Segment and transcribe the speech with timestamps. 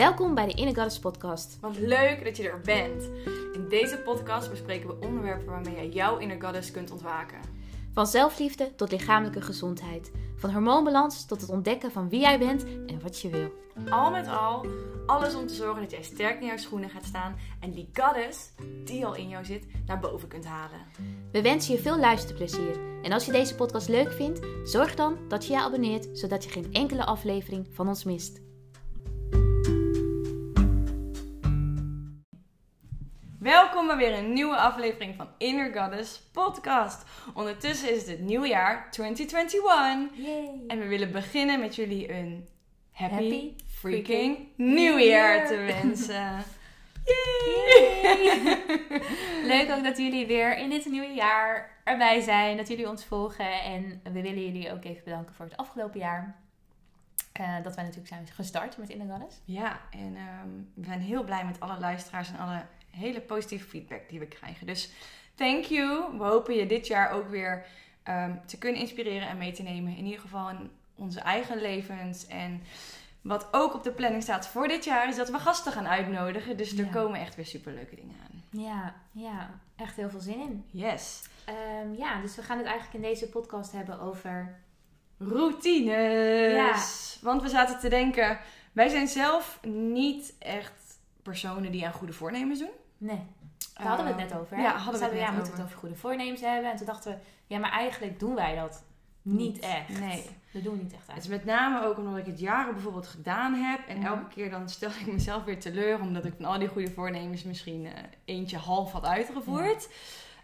[0.00, 1.58] Welkom bij de Inner Goddess podcast.
[1.60, 3.02] Wat leuk dat je er bent.
[3.52, 7.38] In deze podcast bespreken we onderwerpen waarmee jij jouw inner goddess kunt ontwaken.
[7.92, 10.12] Van zelfliefde tot lichamelijke gezondheid.
[10.36, 13.52] Van hormoonbalans tot het ontdekken van wie jij bent en wat je wil.
[13.90, 14.66] Al met al,
[15.06, 18.52] alles om te zorgen dat jij sterk in jouw schoenen gaat staan en die goddess,
[18.84, 20.80] die al in jou zit, naar boven kunt halen.
[21.32, 23.02] We wensen je veel luisterplezier.
[23.02, 26.50] En als je deze podcast leuk vindt, zorg dan dat je je abonneert, zodat je
[26.50, 28.48] geen enkele aflevering van ons mist.
[33.40, 37.04] Welkom bij weer een nieuwe aflevering van Inner Goddess Podcast.
[37.34, 40.50] Ondertussen is het nieuwe jaar 2021 Yay.
[40.66, 42.48] en we willen beginnen met jullie een
[42.92, 45.46] happy, Happy freaking New Year.
[45.46, 46.14] te wensen.
[47.04, 48.58] Yay.
[49.44, 53.62] Leuk ook dat jullie weer in dit nieuwe jaar erbij zijn, dat jullie ons volgen.
[53.62, 56.36] En we willen jullie ook even bedanken voor het afgelopen jaar.
[57.32, 59.40] Eh, dat wij natuurlijk zijn gestart met Inner Goddess.
[59.44, 64.08] Ja, en ehm, we zijn heel blij met alle luisteraars en alle hele positieve feedback
[64.08, 64.66] die we krijgen.
[64.66, 64.90] Dus
[65.34, 66.18] thank you.
[66.18, 67.66] We hopen je dit jaar ook weer
[68.02, 69.96] ehm, te kunnen inspireren en mee te nemen.
[69.96, 72.26] In ieder geval in onze eigen levens.
[72.26, 72.62] En
[73.20, 76.56] wat ook op de planning staat voor dit jaar is dat we gasten gaan uitnodigen.
[76.56, 76.90] Dus er Ja.
[76.90, 78.60] komen echt weer superleuke dingen aan.
[78.60, 80.64] Ja, ja, echt heel veel zin in.
[80.70, 81.22] Yes.
[81.44, 84.58] Ehm, ja, dus we gaan het eigenlijk in deze podcast hebben over.
[85.18, 86.54] Routines.
[87.18, 87.24] Ja.
[87.26, 88.38] Want we zaten te denken,
[88.72, 92.70] wij zijn zelf niet echt personen die aan goede voornemens doen.
[93.00, 93.20] Nee,
[93.74, 94.56] daar hadden we het net over.
[94.56, 94.62] Hè?
[94.62, 95.58] Ja, hadden we het ja, net we moeten over.
[95.64, 96.70] het over goede voornemens hebben.
[96.70, 98.84] En toen dachten we, ja, maar eigenlijk doen wij dat
[99.22, 99.58] niet Niet.
[99.58, 99.98] echt.
[100.00, 100.24] Nee.
[100.50, 103.54] We doen niet echt Het is met name ook omdat ik het jaren bijvoorbeeld gedaan
[103.54, 103.86] heb.
[103.88, 104.06] En Mhm.
[104.06, 106.00] elke keer dan stel ik mezelf weer teleur.
[106.00, 107.92] Omdat ik van al die goede voornemens misschien eh,
[108.24, 109.88] eentje half had uitgevoerd.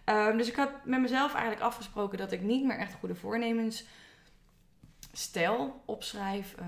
[0.04, 3.84] Ehm, dus ik had met mezelf eigenlijk afgesproken dat ik niet meer echt goede voornemens
[5.12, 6.66] stel, opschrijf, eh,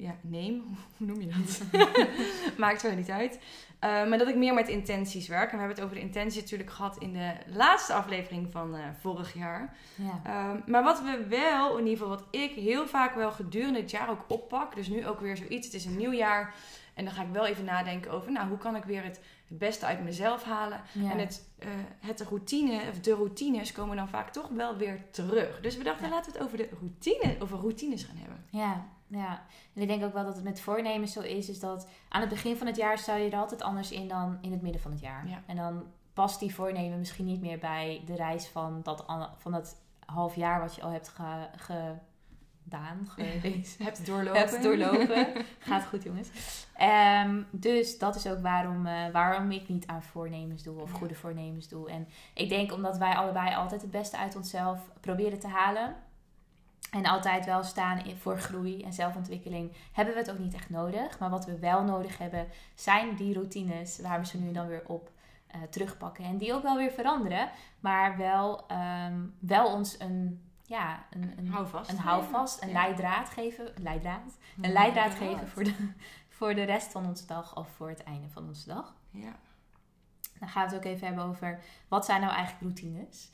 [0.00, 0.62] ja, neem.
[0.96, 1.62] Hoe noem je dat?
[2.58, 3.38] Maakt verder niet uit.
[3.78, 5.44] Eh, maar dat ik meer met intenties werk.
[5.50, 8.82] En we hebben het over de intenties natuurlijk gehad in de laatste aflevering van eh,
[9.00, 9.76] vorig jaar.
[9.94, 10.20] Ja.
[10.24, 13.90] Ehm, maar wat we wel, in ieder geval wat ik heel vaak wel gedurende het
[13.90, 14.74] jaar ook oppak.
[14.74, 15.66] Dus nu ook weer zoiets.
[15.66, 16.54] Het is een nieuw jaar.
[16.94, 19.58] En dan ga ik wel even nadenken over, nou, hoe kan ik weer het, het
[19.58, 20.80] beste uit mezelf halen?
[20.92, 21.10] Ja.
[21.10, 21.68] En het, eh,
[21.98, 25.60] het routine, of de routines komen dan vaak toch wel weer terug.
[25.60, 26.12] Dus we dachten, Ja.
[26.14, 28.44] laten we het over de routine, over routines gaan hebben.
[28.50, 29.42] Ja, ja.
[29.74, 32.30] En ik denk ook wel dat het met voornemens zo is, is dat aan het
[32.30, 34.90] begin van het jaar stel je er altijd anders in dan in het midden van
[34.90, 35.28] het jaar.
[35.28, 35.42] Ja.
[35.46, 35.84] En dan
[36.14, 39.76] past die voornemen misschien niet meer bij de reis van dat, an- van dat
[40.06, 43.78] half jaar wat je al hebt ge- gedaan, geweest.
[43.78, 44.40] Hebt doorlopen.
[44.40, 45.26] hebt doorlopen.
[45.58, 46.28] Gaat goed, jongens.
[46.76, 51.14] Ehm, dus dat is ook waarom, eh, waarom ik niet aan voornemens doe of goede
[51.14, 51.90] voornemens doe.
[51.90, 55.96] En ik denk omdat wij allebei altijd het beste uit onszelf proberen te halen.
[56.90, 59.72] En altijd wel staan voor groei en zelfontwikkeling.
[59.92, 61.18] Hebben we het ook niet echt nodig.
[61.18, 64.82] Maar wat we wel nodig hebben, zijn die routines waar we ze nu dan weer
[64.86, 65.10] op
[65.46, 66.24] eh, terugpakken.
[66.24, 67.50] En die ook wel weer veranderen.
[67.80, 71.90] Maar wel, ehm, wel ons een, ja, een, een, Houvast.
[71.90, 72.74] een houvast, een Ja.
[72.74, 73.72] leidraad geven.
[73.76, 74.38] Leidraad?
[74.56, 75.74] Een Ja, leidraad geven voor de,
[76.36, 78.94] voor de rest van onze dag of voor het einde van onze dag.
[79.10, 79.36] Ja.
[80.38, 83.30] Dan gaan we het ook even hebben over wat zijn nou eigenlijk routines.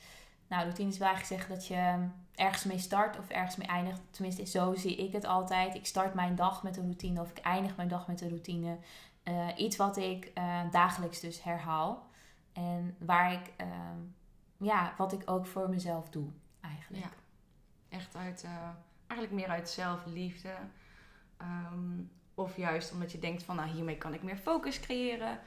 [0.47, 4.01] Nou, routines wil eigenlijk zeggen dat je ergens mee start of ergens mee eindigt.
[4.11, 5.75] Tenminste, zo zie ik het altijd.
[5.75, 8.77] Ik start mijn dag met een routine of ik eindig mijn dag met een routine.
[9.23, 12.07] Eh, iets wat ik eh, dagelijks dus herhaal.
[12.53, 13.99] En waar ik, ehm,
[14.57, 16.27] ja, wat ik ook voor mezelf doe
[16.61, 17.03] eigenlijk.
[17.03, 17.09] Ja.
[17.97, 18.69] Echt uit, eh,
[19.07, 20.53] eigenlijk meer uit zelfliefde.
[21.37, 22.01] Ehm,
[22.33, 25.39] of juist omdat je denkt van, nou hiermee kan ik meer focus creëren.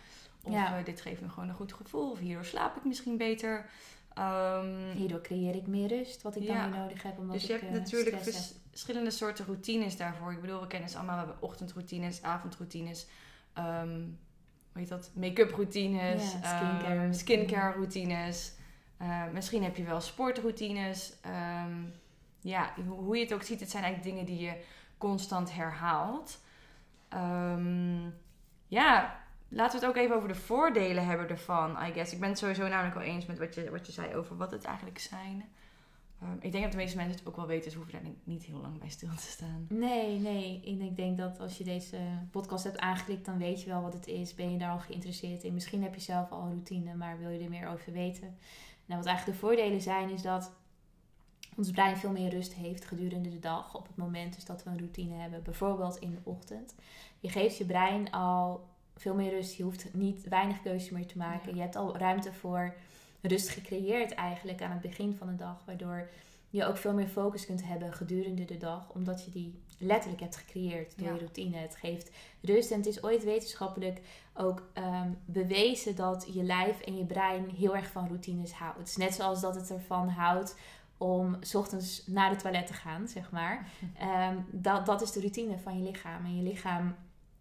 [0.43, 0.82] Of Ja.
[0.82, 2.11] dit geeft me gewoon een goed gevoel.
[2.11, 3.71] Of hierdoor slaap ik misschien beter.
[4.15, 6.60] Ehm, Hierdoor creëer ik meer rust, wat ik Ja.
[6.62, 7.19] dan weer nodig heb.
[7.19, 8.56] Omdat dus je ik, hebt eh, natuurlijk stress vers- heb.
[8.71, 10.32] verschillende soorten routines daarvoor.
[10.32, 11.19] Ik bedoel, we kennen ze allemaal.
[11.19, 13.06] We hebben ochtendroutines, avondroutines.
[13.54, 13.99] ehm
[14.72, 15.10] hoe heet dat?
[15.15, 16.22] Make-up routines.
[16.22, 17.19] Ja, skincare ehm, routines.
[17.19, 18.53] skincare routines.
[18.97, 21.12] Eh, misschien heb je wel sportroutines.
[22.40, 24.62] Ja, hoe, hoe je het ook ziet, het zijn eigenlijk dingen die je
[24.99, 26.38] constant herhaalt.
[28.69, 29.19] Ja,
[29.50, 32.12] laten we het ook even over de voordelen hebben ervan, I guess.
[32.12, 34.50] Ik ben het sowieso namelijk wel eens met wat je, wat je zei over wat
[34.50, 35.44] het eigenlijk zijn.
[36.23, 38.44] Ehm, ik denk dat de meeste mensen het ook wel weten, dus hoeven daar niet-
[38.44, 39.67] heel lang bij stil te staan.
[39.69, 40.62] Nee, nee.
[40.64, 41.99] En ik denk dat als je deze
[42.31, 44.35] podcast hebt aangeklikt, dan weet je wel wat het is.
[44.35, 45.55] Ben je daar al geïnteresseerd in?
[45.55, 48.37] Misschien heb je zelf al een routine, maar wil je er meer over weten?
[48.87, 50.53] Nou, wat eigenlijk de voordelen zijn, is dat
[51.56, 53.75] ons brein veel meer rust heeft gedurende de dag.
[53.75, 56.75] Op het moment dus dat we een routine hebben, bijvoorbeeld in de ochtend.
[57.20, 58.69] Je geeft je brein al
[59.00, 59.55] veel meer rust.
[59.56, 61.55] Je hoeft niet weinig keuzes meer te maken.
[61.55, 62.75] Je hebt al ruimte voor
[63.20, 65.62] rust gecreëerd eigenlijk aan het begin van de dag.
[65.67, 66.08] Waardoor
[66.50, 70.37] je ook veel meer focus kunt hebben gedurende de dag, omdat je die letterlijk hebt
[70.37, 71.12] gecreëerd door Ja.
[71.12, 71.56] je routine.
[71.56, 72.11] Het geeft
[72.41, 74.00] rust en het is ooit wetenschappelijk
[74.35, 78.79] ook ehm, bewezen dat je lijf en je brein heel erg van routines houdt.
[78.79, 80.56] Het is net zoals dat het ervan houdt
[80.99, 83.67] om 's ochtends naar de toilet te gaan, zeg maar.
[83.99, 86.25] Ehm, dat, dat is de routine van je lichaam.
[86.25, 86.96] En je lichaam,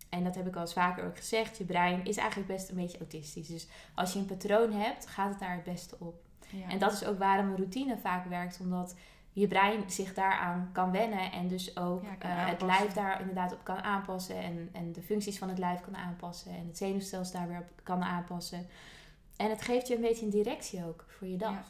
[0.10, 2.76] en dat heb ik al eens vaker ook gezegd, je brein is eigenlijk best een
[2.76, 3.48] beetje autistisch.
[3.48, 6.22] Dus als je een patroon hebt, gaat het daar het beste op.
[6.50, 6.68] Ja.
[6.68, 8.96] En dat is ook waarom een routine vaak werkt, omdat
[9.32, 13.54] je brein zich daaraan kan wennen en dus ook Ja, eh, het lijf daar inderdaad
[13.54, 17.40] op kan aanpassen en, en de functies van het lijf kan aanpassen en het zenuwstelsel
[17.40, 18.68] daar weer op kan aanpassen.
[19.36, 21.52] En het geeft je een beetje een directie ook voor je dag.
[21.52, 21.64] Ja.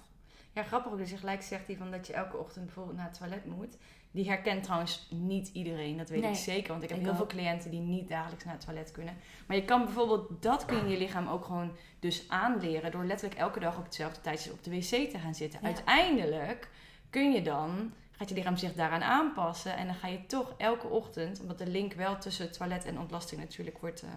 [0.53, 3.05] Ja, grappig ook dat je gelijk zegt die van dat je elke ochtend bijvoorbeeld naar
[3.05, 3.77] het toilet moet.
[4.11, 6.71] Die herkent trouwens niet iedereen, dat weet Nee, ik zeker.
[6.71, 9.17] Want ik heb ik heel veel cliënten die niet dagelijks naar het toilet kunnen.
[9.47, 12.91] Maar je kan bijvoorbeeld, dat kun je je lichaam ook gewoon dus aanleren.
[12.91, 15.59] Door letterlijk elke dag op hetzelfde tijdje op de wc te gaan zitten.
[15.61, 15.65] Ja.
[15.65, 16.69] Uiteindelijk
[17.09, 19.77] kun je dan, gaat je lichaam zich daaraan aanpassen.
[19.77, 22.99] En dan ga je toch elke ochtend, omdat de link wel tussen het toilet en
[22.99, 24.09] ontlasting natuurlijk wordt eh,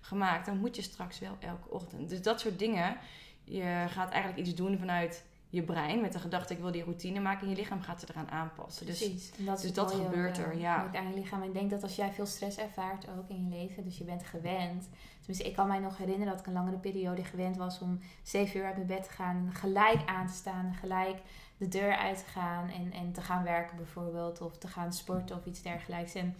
[0.00, 0.46] gemaakt.
[0.46, 2.08] Dan moet je straks wel elke ochtend.
[2.08, 2.96] Dus dat soort dingen.
[3.44, 7.20] Je gaat eigenlijk iets doen vanuit je brein met de gedachte ik wil die routine
[7.20, 8.86] maken en je lichaam gaat zich eraan aanpassen.
[8.86, 9.32] Dus Precies.
[9.38, 10.84] En dat dus dat mooie gebeurt eh, er, ja.
[10.84, 11.42] ook aan je lichaam.
[11.42, 14.04] En ik denk dat als jij veel stress ervaart ook in je leven, dus je
[14.04, 14.88] bent gewend.
[15.18, 18.60] Tenminste, ik kan mij nog herinneren dat ik een langere periode gewend was om zeven
[18.60, 21.18] uur uit mijn bed te gaan en gelijk aan te staan gelijk
[21.56, 25.36] de deur uit te gaan en, en te gaan werken bijvoorbeeld of te gaan sporten
[25.36, 26.14] of iets dergelijks.
[26.14, 26.34] En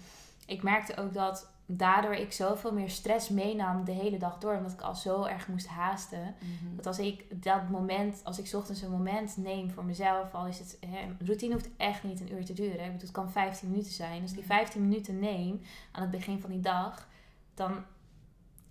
[0.47, 4.73] ik merkte ook dat daardoor ik zoveel meer stress meenam de hele dag door, omdat
[4.73, 6.35] ik al zo erg moest haasten.
[6.39, 6.77] Mhm.
[6.77, 10.59] Dat als ik dat moment, als ik ochtends een moment neem voor mezelf, al is
[10.59, 12.85] het, hè, routine hoeft echt niet een uur te duren.
[12.85, 14.23] Ik bedoel, het kan 15 minuten zijn.
[14.23, 15.61] Als ik die 15 minuten neem
[15.93, 17.09] aan het begin van die dag,
[17.55, 17.85] dan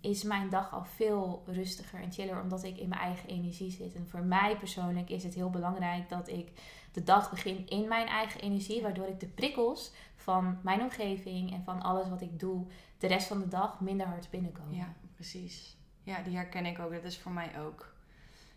[0.02, 3.96] is mijn dag al veel rustiger en chiller, omdat ik in mijn eigen energie zit.
[3.96, 6.52] En voor mij persoonlijk is het heel belangrijk dat ik
[6.92, 11.64] de dag begin in mijn eigen energie, waardoor ik de prikkels van mijn omgeving en
[11.64, 12.66] van alles wat ik doe,
[12.98, 14.76] de rest van de dag minder hard binnenkomen.
[14.76, 15.78] Ja, precies.
[16.04, 16.92] Ja, die herken ik ook.
[16.92, 17.94] Dat is voor mij ook.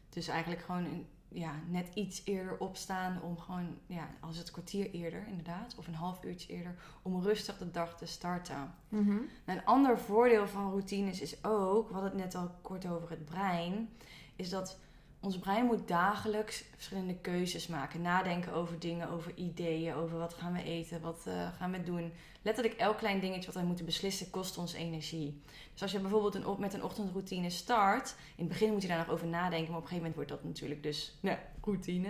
[0.08, 5.26] Dus eigenlijk gewoon ja, net iets eerder opstaan om gewoon, ja, als het kwartier eerder
[5.28, 8.74] inderdaad, of een half uurtje eerder, om rustig de dag te starten.
[8.88, 9.18] Mhm.
[9.44, 13.24] Een ander voordeel van routines is ook, we hadden het net al kort over het
[13.24, 13.88] brein,
[14.36, 14.78] is dat
[15.20, 18.02] ons brein moet dagelijks verschillende keuzes maken.
[18.02, 22.12] Nadenken over dingen, over ideeën, over wat gaan we eten, wat eh, gaan we doen.
[22.42, 25.40] Letterlijk elk klein dingetje wat wij moeten beslissen kost ons energie.
[25.72, 28.88] Dus als je bijvoorbeeld een, op- met een ochtendroutine start, in het begin moet je
[28.88, 32.08] daar nog over nadenken, maar op een gegeven moment wordt dat natuurlijk dus, nou, routine.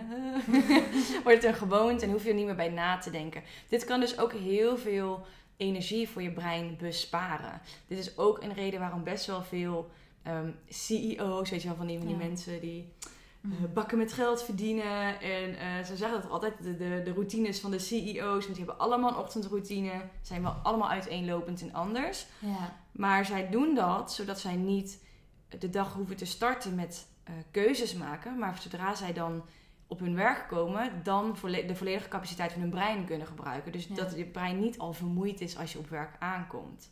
[1.24, 3.42] wordt het een gewoonte en hoef je er niet meer bij na te denken.
[3.68, 5.26] Dit kan dus ook heel veel
[5.56, 7.60] energie voor je brein besparen.
[7.86, 9.90] Dit is ook een reden waarom best wel veel
[10.22, 12.92] ehm, CEO's, weet je wel, van die, die mensen die
[13.74, 15.20] bakken met geld verdienen.
[15.20, 18.64] En eh, ze zeggen dat altijd, de, de, de routines van de CEO's, want die
[18.64, 19.92] hebben allemaal een ochtendroutine,
[20.22, 22.26] zijn wel allemaal uiteenlopend en anders.
[22.38, 22.76] Ja.
[22.92, 25.02] Maar zij doen dat zodat zij niet
[25.58, 28.38] de dag hoeven te starten met eh, keuzes maken.
[28.38, 29.42] Maar zodra zij dan
[29.86, 33.72] op hun werk komen, dan volle- de volledige capaciteit van hun brein kunnen gebruiken.
[33.72, 33.94] Dus Ja.
[33.94, 36.90] dat je brein niet al vermoeid is als je op werk aankomt.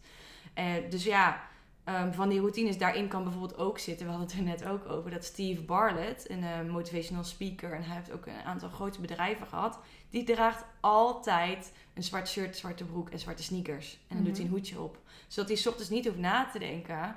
[0.54, 1.40] Eh, dus ja,
[1.84, 4.06] ehm, van die routines daarin kan bijvoorbeeld ook zitten.
[4.06, 7.82] We hadden het er net ook over dat Steve Bartlett, een eh, motivational speaker, en
[7.82, 9.78] hij heeft ook een aantal grote bedrijven gehad.
[10.10, 13.98] Die draagt altijd een zwart shirt, zwarte broek en zwarte sneakers.
[14.08, 14.58] En dan doet hij een Mhm.
[14.60, 14.98] hoedje op.
[15.28, 17.16] Zodat hij ochtends niet hoeft na te denken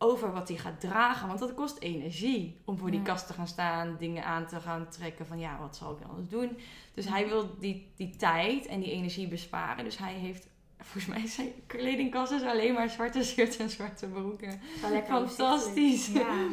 [0.00, 1.26] over wat hij gaat dragen.
[1.28, 3.04] Want dat kost energie om voor die Ja.
[3.06, 5.26] kast te gaan staan, dingen aan te gaan trekken.
[5.26, 6.58] Van ja, wat zal ik anders doen?
[6.94, 9.84] Dus hij wil die, die tijd en die energie besparen.
[9.84, 10.46] Dus hij heeft,
[10.78, 14.60] volgens mij zijn kledingkasten alleen maar zwarte shirts en zwarte broeken.
[15.06, 16.06] Fantastisch.
[16.06, 16.46] Ja.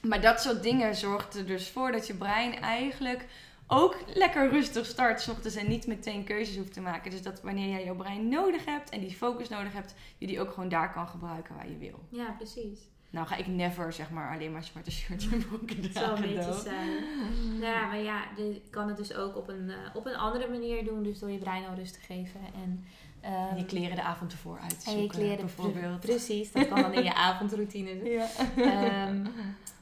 [0.00, 3.26] Maar dat soort dingen zorgt er dus voor dat je brein eigenlijk
[3.66, 7.10] ook lekker rustig start 's ochtends en niet meteen keuzes hoeft te maken.
[7.10, 10.40] Dus dat wanneer jij jouw brein nodig hebt en die focus nodig hebt, je die
[10.40, 12.06] ook gewoon daar kan gebruiken waar je wil.
[12.10, 12.78] ja, precies.
[13.10, 16.34] Nou ga ik never zeg maar alleen maar zwarte shirts en broeken zal een dragen.
[16.34, 16.88] beetje zijn.
[17.58, 20.48] Nou ja, maar ja, je kan het dus ook op een, eh, op een andere
[20.48, 21.02] manier doen.
[21.02, 22.40] Dus door je brein al rust te geven.
[22.54, 22.84] En,
[23.20, 26.00] ehm, En je kleren de avond ervoor uit te en je kleren bijvoorbeeld.
[26.00, 28.04] pre- Precies, dat kan dan in je avondroutine.
[28.10, 28.26] Ja.
[28.56, 29.26] Ehm,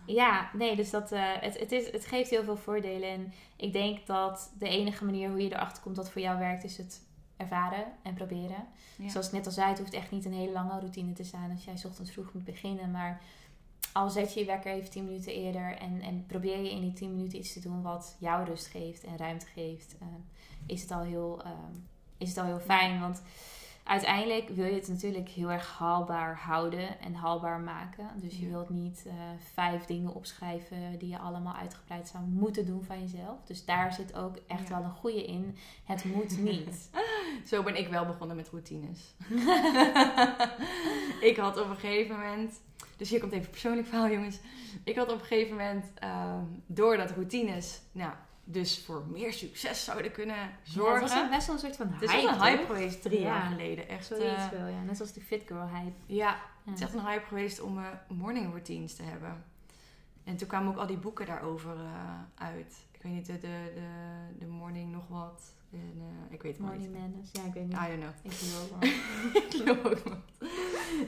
[0.07, 3.09] ja, nee, dus dat, eh, het, het, is, het geeft heel veel voordelen.
[3.09, 6.65] En ik denk dat de enige manier hoe je erachter komt wat voor jou werkt,
[6.65, 7.01] is het
[7.37, 8.67] ervaren en proberen.
[8.97, 9.09] Ja.
[9.09, 11.51] Zoals ik net al zei, het hoeft echt niet een hele lange routine te zijn
[11.51, 12.91] als jij 's ochtends vroeg moet beginnen.
[12.91, 13.23] Maar
[13.93, 16.93] al zet je je wekker even 10 minuten eerder en, en probeer je in die
[16.93, 20.07] 10 minuten iets te doen wat jou rust geeft en ruimte geeft, eh,
[20.67, 21.51] is, het al heel, eh,
[22.19, 23.01] is het al heel fijn.
[23.01, 23.23] Want
[23.85, 28.11] uiteindelijk wil je het natuurlijk heel erg haalbaar houden en haalbaar maken.
[28.15, 29.13] Dus je wilt niet eh,
[29.53, 33.45] vijf dingen opschrijven die je allemaal uitgebreid zou moeten doen van jezelf.
[33.45, 34.75] Dus daar zit ook echt Ja.
[34.77, 35.57] wel een goede in.
[35.85, 36.91] Het moet niet.
[37.47, 39.15] Zo ben ik wel begonnen met routines.
[41.31, 42.61] ik had op een gegeven moment.
[42.97, 44.39] Dus hier komt even een persoonlijk verhaal, jongens.
[44.85, 48.13] Ik had op een gegeven moment, ehm, doordat routines, nou,
[48.45, 51.03] dus voor meer succes zouden kunnen zorgen.
[51.03, 52.67] het was best wel een soort van het is hype, wel een hype toch?
[52.67, 53.27] geweest drie Ja.
[53.27, 53.89] jaar geleden.
[53.89, 54.83] Echt, Zoiets eh, wel, ja.
[54.83, 55.93] Net zoals de Fit Girl hype.
[56.07, 59.45] ja, het is echt een hype geweest om eh, morning routines te hebben.
[60.25, 62.75] En toen kwamen ook al die boeken daarover eh, uit.
[62.93, 65.43] Ik weet niet, de, de, de, de morning nog wat.
[65.73, 67.01] En, ik weet het Morning niet.
[67.01, 67.31] Madness.
[67.33, 67.73] Ja, ik weet niet.
[67.73, 68.33] I don't know.
[68.33, 68.91] Ik ook wel.
[69.43, 70.49] Ik loop ook wat.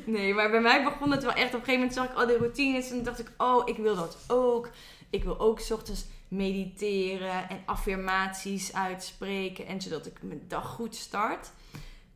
[0.07, 1.55] Nee, maar bij mij begon het wel echt.
[1.55, 2.91] Op een gegeven moment zag ik al die routines.
[2.91, 4.71] En dacht ik, oh, ik wil dat ook.
[5.11, 9.67] Ik wil ook 's ochtends mediteren en affirmaties uitspreken.
[9.67, 11.51] En zodat ik mijn dag goed start.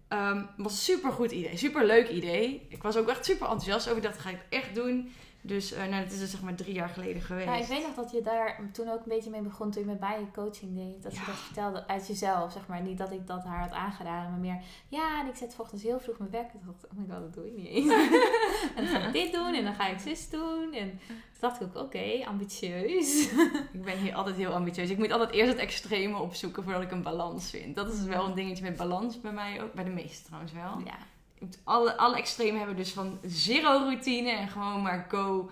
[0.09, 1.57] Ehm was een super goed idee.
[1.57, 2.67] Super leuk idee.
[2.69, 4.03] Ik was ook echt super enthousiast over.
[4.03, 5.13] Dat ga ik echt doen.
[5.43, 7.61] Dus eh, nou, dat is dus zeg maar drie jaar geleden geweest.
[7.61, 10.01] Ik weet nog dat je daar toen ook een beetje mee begon toen je met
[10.01, 11.03] bij je coaching deed.
[11.03, 11.27] Dat je Ja.
[11.27, 12.81] dat vertelde uit jezelf, zeg maar.
[12.83, 14.63] Niet dat ik dat haar had aangeraden, maar meer...
[14.89, 16.59] Ja, en ik zet 's ochtends heel vroeg mijn wekker.
[16.59, 17.93] Toen dacht ik, oh my god, dat doe ik niet eens.
[18.77, 20.73] en dan ga ik dit doen en dan ga ik zus doen.
[20.73, 23.31] En toen dacht ik ook, oké, ambitieus.
[23.73, 24.91] Ik ben hier altijd heel ambitieus.
[24.91, 27.77] Ik moet altijd eerst het extreme opzoeken voordat ik een balans vind.
[27.77, 29.73] Dat is wel een dingetje met balans bij mij ook.
[29.73, 30.79] Bij de meesten trouwens wel.
[30.85, 30.99] ja.
[31.65, 35.51] Alle, alle extremen hebben dus van zero routine en gewoon maar go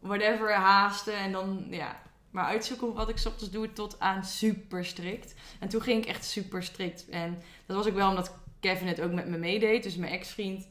[0.00, 5.34] whatever haasten en dan ja maar uitzoeken wat ik ochtends doe tot aan super strikt.
[5.58, 9.00] En toen ging ik echt super strikt en dat was ook wel omdat Kevin het
[9.00, 10.66] ook met me meedeed, dus mijn ex-vriend.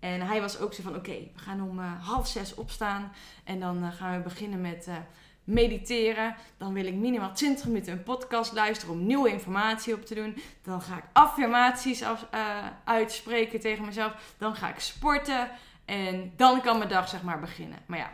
[0.00, 3.12] En hij was ook zo van oké, we gaan om eh, half zes opstaan
[3.44, 4.96] en dan eh, gaan we beginnen met eh,
[5.44, 6.34] mediteren.
[6.56, 10.36] Dan wil ik minimaal 20 minuten een podcast luisteren om nieuwe informatie op te doen.
[10.62, 12.40] Dan ga ik affirmaties af, eh,
[12.84, 14.34] uitspreken tegen mezelf.
[14.38, 15.50] Dan ga ik sporten.
[15.84, 17.78] En dan kan mijn dag zeg maar beginnen.
[17.86, 18.10] Maar ja,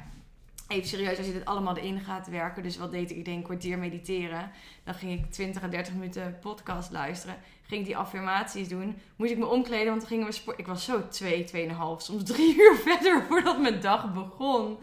[0.68, 2.62] even serieus, als je dit allemaal erin gaat werken.
[2.62, 3.16] Dus wat deed ik?
[3.16, 4.50] Ik een kwartier mediteren.
[4.84, 7.36] Dan ging ik 20 à 30 minuten podcast luisteren.
[7.62, 8.98] Ging ik die affirmaties doen.
[9.16, 10.62] Moest ik me omkleden, want dan gingen we sporten.
[10.62, 14.78] Ik was zo twee, tweeënhalf, soms drie uur verder voordat mijn dag begon.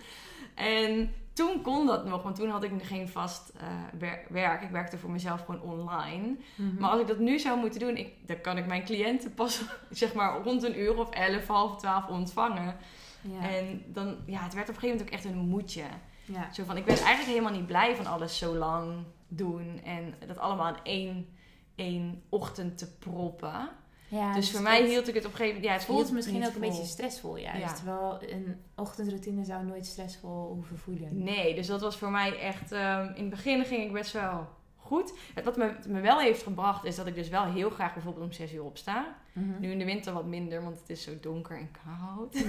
[0.56, 3.68] En toen kon dat nog, want toen had ik nog geen vast eh,
[4.00, 4.62] wer- werk.
[4.62, 6.36] Ik werkte voor mezelf gewoon online.
[6.56, 6.80] Mhm.
[6.80, 9.62] Maar als ik dat nu zou moeten doen, ik, dan kan ik mijn cliënten pas
[9.89, 12.75] zeg maar rond een uur of elf, half twaalf ontvangen.
[13.22, 13.50] ja.
[13.50, 15.84] En dan, ja, het werd op een gegeven moment ook echt een moedje.
[16.25, 16.51] ja.
[16.54, 20.38] Zo van, ik ben eigenlijk helemaal niet blij van alles zo lang doen en dat
[20.38, 21.27] allemaal in één,
[21.75, 23.70] één ochtend te proppen.
[24.08, 26.46] Ja, dus voor mij hield ik het op een gegeven moment, ja, het voelt misschien
[26.46, 27.60] ook een beetje stressvol juist.
[27.60, 27.74] Ja.
[27.74, 31.24] Terwijl een ochtendroutine zou nooit stressvol hoeven voelen.
[31.24, 32.72] Nee, dus dat was voor mij echt.
[32.72, 34.48] ehm, in het begin ging ik best wel
[34.78, 35.14] goed.
[35.34, 38.26] Het, wat me, me wel heeft gebracht, is dat ik dus wel heel graag bijvoorbeeld
[38.26, 39.16] om 6 uur opsta.
[39.34, 39.60] Mhm.
[39.60, 42.46] Nu in de winter wat minder, want het is zo donker en koud.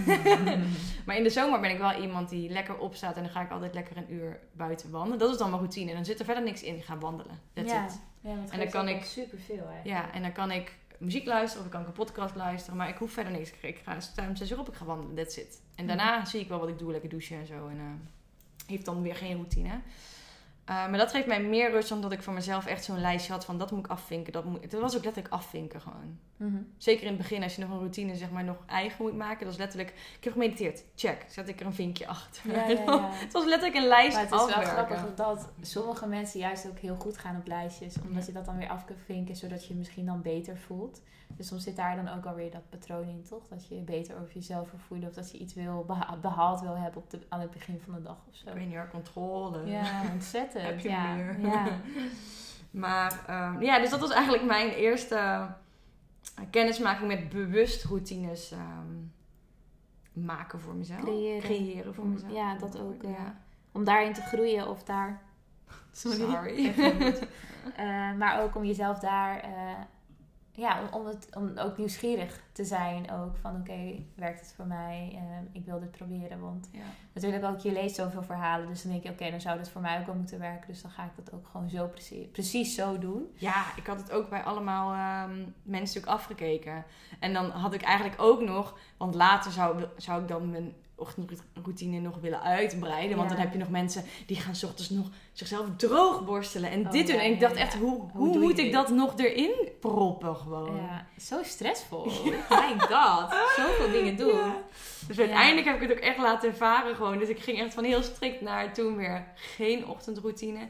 [1.07, 3.51] maar in de zomer ben ik wel iemand die lekker opstaat en dan ga ik
[3.51, 5.19] altijd lekker een uur buiten wandelen.
[5.19, 5.89] Dat is dan mijn routine.
[5.91, 6.77] En dan zit er verder niks in.
[6.77, 7.39] Ik ga wandelen.
[7.53, 7.85] That's ja.
[7.85, 8.01] it.
[8.21, 9.85] Ja, En dan kan ik- superveel eigenlijk.
[9.85, 12.77] Ja, en dan kan ik muziek luisteren of ik kan een podcast luisteren.
[12.77, 13.53] Maar ik hoef verder niks.
[13.61, 15.15] Ik ga sta om 6 uur op, ik ga wandelen.
[15.15, 15.61] That's it.
[15.75, 16.93] En daarna zie ik wel wat ik doe.
[16.93, 17.69] Lekker douchen en zo.
[17.69, 19.81] En eh, heeft dan weer geen routine.
[20.67, 23.33] Eh, maar dat geeft mij meer rust dan dat ik voor mezelf echt zo'n lijstje
[23.33, 24.33] had van dat moet ik afvinken.
[24.33, 26.19] Dat, moet, dat was ook letterlijk afvinken gewoon.
[26.37, 26.63] Mhm.
[26.77, 29.45] Zeker in het begin als je nog een routine zeg maar nog eigen moet maken.
[29.45, 30.85] Dat is letterlijk, ik heb gemediteerd.
[30.95, 31.25] Check.
[31.29, 32.53] Zet ik er een vinkje achter.
[32.53, 33.09] Ja, ja, ja.
[33.25, 36.79] het was letterlijk een lijst Maar het is wel grappig dat sommige mensen juist ook
[36.79, 37.95] heel goed gaan op lijstjes.
[38.03, 41.01] Omdat je dat dan weer af kunt vinken, zodat je je misschien dan beter voelt.
[41.37, 43.49] Dus soms zit daar dan ook alweer dat patroon in, toch?
[43.49, 45.09] Dat je je beter over jezelf wil voelen.
[45.09, 47.95] Of dat je iets wil beha- behaald wil hebben op de, aan het begin van
[47.95, 48.49] de dag of zo.
[48.49, 49.67] Ik weet niet hoor, controle.
[49.67, 50.56] Ja, ontzettend.
[50.63, 51.15] Heb je ja.
[51.15, 51.41] meer?
[51.41, 51.67] Ja.
[52.71, 58.95] Maar ehm, ja, dus dat was eigenlijk mijn eerste eh, kennismaking met bewust routines ehm,
[60.27, 61.01] maken voor mezelf.
[61.01, 61.43] Creëren.
[61.43, 62.33] Creëren voor mezelf.
[62.33, 63.41] ja, dat ook, eh, Ja.
[63.73, 65.23] Om daarin te groeien of daar...
[65.93, 66.75] Sorry.
[67.77, 69.45] Eh, maar ook om jezelf daar...
[70.57, 73.37] ja, om, om, het, om ook nieuwsgierig te zijn ook.
[73.37, 75.13] Van oké, werkt het voor mij?
[75.15, 75.23] Eh,
[75.53, 76.41] ik wil dit proberen.
[76.41, 76.81] Want Ja.
[77.13, 78.67] natuurlijk ook, je leest zoveel verhalen.
[78.69, 80.67] Dus dan denk je, oké, dan zou dit voor mij ook wel moeten werken.
[80.67, 83.27] Dus dan ga ik dat ook gewoon zo precies, precies zo doen.
[83.35, 86.85] Ja, ik had het ook bij allemaal ehm, mensen natuurlijk afgekeken.
[87.21, 92.01] En dan had ik eigenlijk ook nog, want later zou, zou ik dan mijn ochtendroutine
[92.01, 93.17] nog willen uitbreiden.
[93.17, 93.37] Want Ja.
[93.37, 97.07] dan heb je nog mensen die gaan ochtends nog zichzelf droog borstelen en Oh, dit
[97.07, 97.17] doen.
[97.17, 97.61] ja, En ik dacht ja.
[97.61, 98.73] echt, hoe, Hoe moet ik dit?
[98.73, 100.77] dat nog erin proppen gewoon?
[100.77, 102.05] Ja, zo stressvol.
[102.51, 104.53] My god, zoveel dingen doen.
[105.07, 107.19] Dus uiteindelijk heb ik het ook echt laten ervaren gewoon.
[107.19, 110.69] Dus ik ging echt van heel strikt naar toen weer geen ochtendroutine.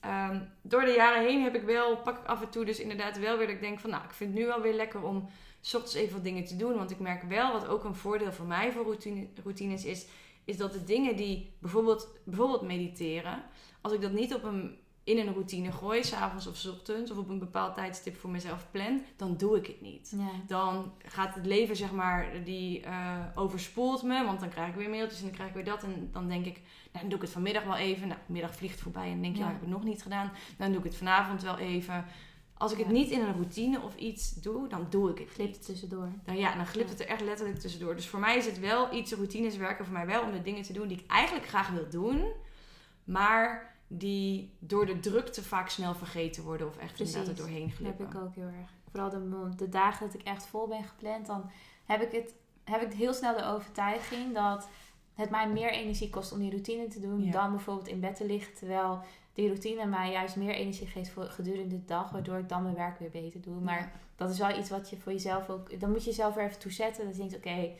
[0.00, 3.18] Ehm, door de jaren heen heb ik wel, pak ik af en toe dus inderdaad
[3.18, 3.90] wel weer dat ik denk van...
[3.90, 5.28] Nou, ik vind het nu wel weer lekker om
[5.60, 6.74] s ochtends even wat dingen te doen.
[6.74, 10.06] Want ik merk wel, wat ook een voordeel voor mij voor routine, routines is,
[10.44, 13.42] is dat de dingen die bijvoorbeeld, bijvoorbeeld mediteren,
[13.80, 17.16] als ik dat niet op een, in een routine gooi, s'avonds of s ochtends, of
[17.16, 20.14] op een bepaald tijdstip voor mezelf plan, dan doe ik het niet.
[20.16, 20.30] Ja.
[20.46, 24.90] Dan gaat het leven, zeg maar, die eh, overspoelt me, want dan krijg ik weer
[24.90, 25.82] mailtjes en dan krijg ik weer dat.
[25.82, 26.54] En dan denk ik,
[26.92, 28.08] nou, dan doe ik het vanmiddag wel even.
[28.08, 29.44] Nou, middag vliegt voorbij en denk je, Ja.
[29.46, 30.32] nou, ik heb het nog niet gedaan.
[30.58, 32.04] Dan doe ik het vanavond wel even.
[32.60, 35.56] Als ik het niet in een routine of iets doe, dan doe ik het Glipt
[35.56, 36.08] het tussendoor.
[36.24, 37.94] Dan, ja, dan glipt het er echt letterlijk tussendoor.
[37.94, 40.62] Dus voor mij is het wel iets, routines werken voor mij wel om de dingen
[40.62, 42.24] te doen die ik eigenlijk graag wil doen.
[43.04, 47.14] Maar die door de drukte vaak snel vergeten worden of echt Precies.
[47.14, 48.06] inderdaad er doorheen Dat heb glippen.
[48.20, 48.70] ik ook heel erg.
[48.90, 51.50] Vooral de, de dagen dat ik echt vol ben gepland, dan
[51.84, 54.68] heb ik, het, heb ik heel snel de overtuiging dat
[55.14, 57.30] het mij meer energie kost om die routine te doen Ja.
[57.30, 58.54] dan bijvoorbeeld in bed te liggen.
[58.54, 59.00] Terwijl
[59.40, 62.74] die routine mij juist meer energie geeft voor gedurende de dag, waardoor ik dan mijn
[62.74, 63.60] werk weer beter doe.
[63.60, 63.90] Maar Ja.
[64.16, 65.80] dat is wel iets wat je voor jezelf ook.
[65.80, 67.04] Dan moet je jezelf er even toe zetten.
[67.04, 67.70] Dat je denkt, oké,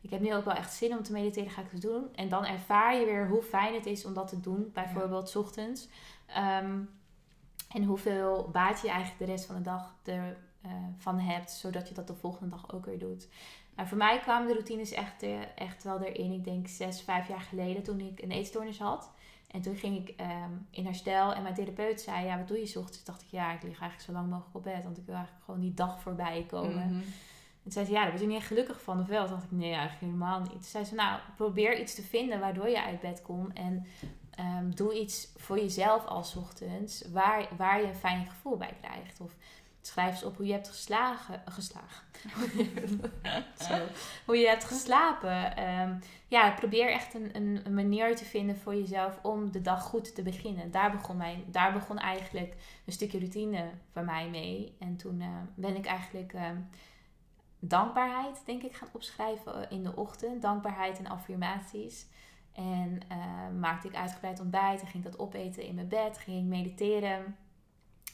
[0.00, 2.14] ik heb nu ook wel echt zin om te mediteren, ga ik het doen.
[2.14, 4.70] En dan ervaar je weer hoe fijn het is om dat te doen.
[4.72, 5.88] Bijvoorbeeld 's ochtends.
[6.26, 6.78] Ehm,
[7.70, 10.34] en hoeveel baat je eigenlijk de rest van de dag ervan
[10.98, 13.28] van hebt, zodat je dat de volgende dag ook weer doet.
[13.76, 16.32] Nou, voor mij kwamen de routines echt, eh, echt wel erin.
[16.32, 19.10] Ik denk zes, vijf jaar geleden toen ik een eetstoornis had.
[19.50, 22.66] En toen ging ik ehm, in herstel en mijn therapeut zei, ja, wat doe je
[22.66, 23.04] 's ochtends?
[23.04, 25.44] Dacht ik, ja, ik lig eigenlijk zo lang mogelijk op bed, want ik wil eigenlijk
[25.44, 26.86] gewoon die dag voorbij komen.
[26.86, 27.02] Mhm.
[27.62, 29.24] En toen zei ze, ja, daar word je niet echt gelukkig van, of wel?
[29.24, 30.50] Toen dacht ik, nee, eigenlijk helemaal niet.
[30.50, 33.52] Toen zei ze, nou, probeer iets te vinden waardoor je uit bed komt.
[33.52, 33.86] En
[34.30, 39.20] ehm, doe iets voor jezelf als ochtends, waar, waar je een fijn gevoel bij krijgt.
[39.20, 39.34] Of
[39.80, 41.42] schrijf eens op hoe je hebt geslagen.
[41.44, 42.04] geslagen.
[43.68, 43.78] Zo.
[44.26, 45.56] Hoe je hebt geslapen.
[45.56, 45.94] Ehm,
[46.28, 50.14] ja, probeer echt een, een, een manier te vinden voor jezelf om de dag goed
[50.14, 50.70] te beginnen.
[50.70, 52.54] Daar begon, mijn, daar begon eigenlijk
[52.86, 54.76] een stukje routine voor mij mee.
[54.78, 56.56] En toen eh, ben ik eigenlijk ehm,
[57.58, 60.42] dankbaarheid, denk ik, gaan opschrijven in de ochtend.
[60.42, 62.06] Dankbaarheid en affirmaties.
[62.52, 66.18] En eh, maakte ik uitgebreid ontbijt en ging dat opeten in mijn bed.
[66.18, 67.36] Ging ik mediteren.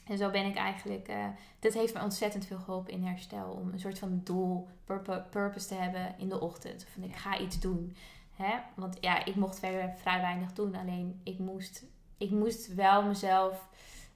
[0.07, 1.09] En zo ben ik eigenlijk...
[1.09, 1.27] eh
[1.59, 3.51] dit heeft me ontzettend veel geholpen in herstel.
[3.51, 6.87] Om een soort van doel, purpo- purpose te hebben in de ochtend.
[6.89, 7.97] Van ik ga iets doen.
[8.35, 8.55] Hè?
[8.75, 10.75] Want ja, ik mocht verder vrij weinig doen.
[10.75, 11.85] Alleen ik moest,
[12.19, 13.69] ik moest wel mezelf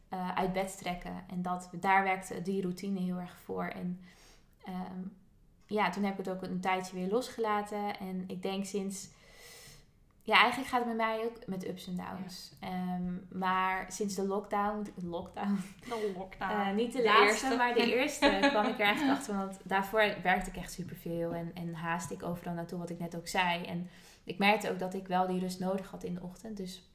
[0.09, 1.25] eh, uit bed trekken.
[1.29, 3.65] En dat, daar werkte die routine heel erg voor.
[3.65, 4.01] En
[4.65, 5.01] ehm,
[5.67, 7.99] ja, toen heb ik het ook een tijdje weer losgelaten.
[7.99, 9.09] En ik denk sinds...
[10.31, 12.53] Ja, eigenlijk gaat het met mij ook met ups en downs.
[12.61, 14.87] Ehm, maar sinds de lockdown...
[15.03, 15.59] Lockdown?
[15.89, 16.53] De lockdown.
[16.53, 17.57] Eh, niet de, De laatste, eerste.
[17.57, 19.37] maar de eerste kwam ik er eigenlijk achter.
[19.37, 21.35] Want daarvoor werkte ik echt superveel.
[21.35, 23.65] En, en haastte ik overal naartoe, wat ik net ook zei.
[23.65, 23.91] En
[24.25, 26.57] ik merkte ook dat ik wel die rust nodig had in de ochtend.
[26.57, 26.91] Dus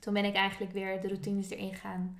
[0.00, 2.18] toen ben ik eigenlijk weer de routines erin gaan...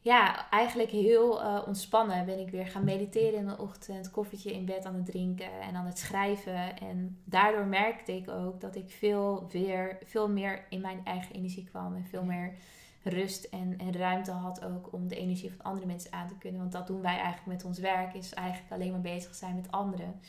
[0.00, 4.10] Ja, eigenlijk heel eh, ontspannen ben ik weer gaan mediteren in de ochtend.
[4.10, 6.78] Koffietje in bed aan het drinken en aan het schrijven.
[6.78, 11.64] En daardoor merkte ik ook dat ik veel, weer, veel meer in mijn eigen energie
[11.64, 11.94] kwam.
[11.94, 12.54] En veel meer
[13.02, 16.60] rust en, en ruimte had ook om de energie van andere mensen aan te kunnen.
[16.60, 19.70] Want dat doen wij eigenlijk met ons werk, is eigenlijk alleen maar bezig zijn met
[19.70, 20.20] anderen.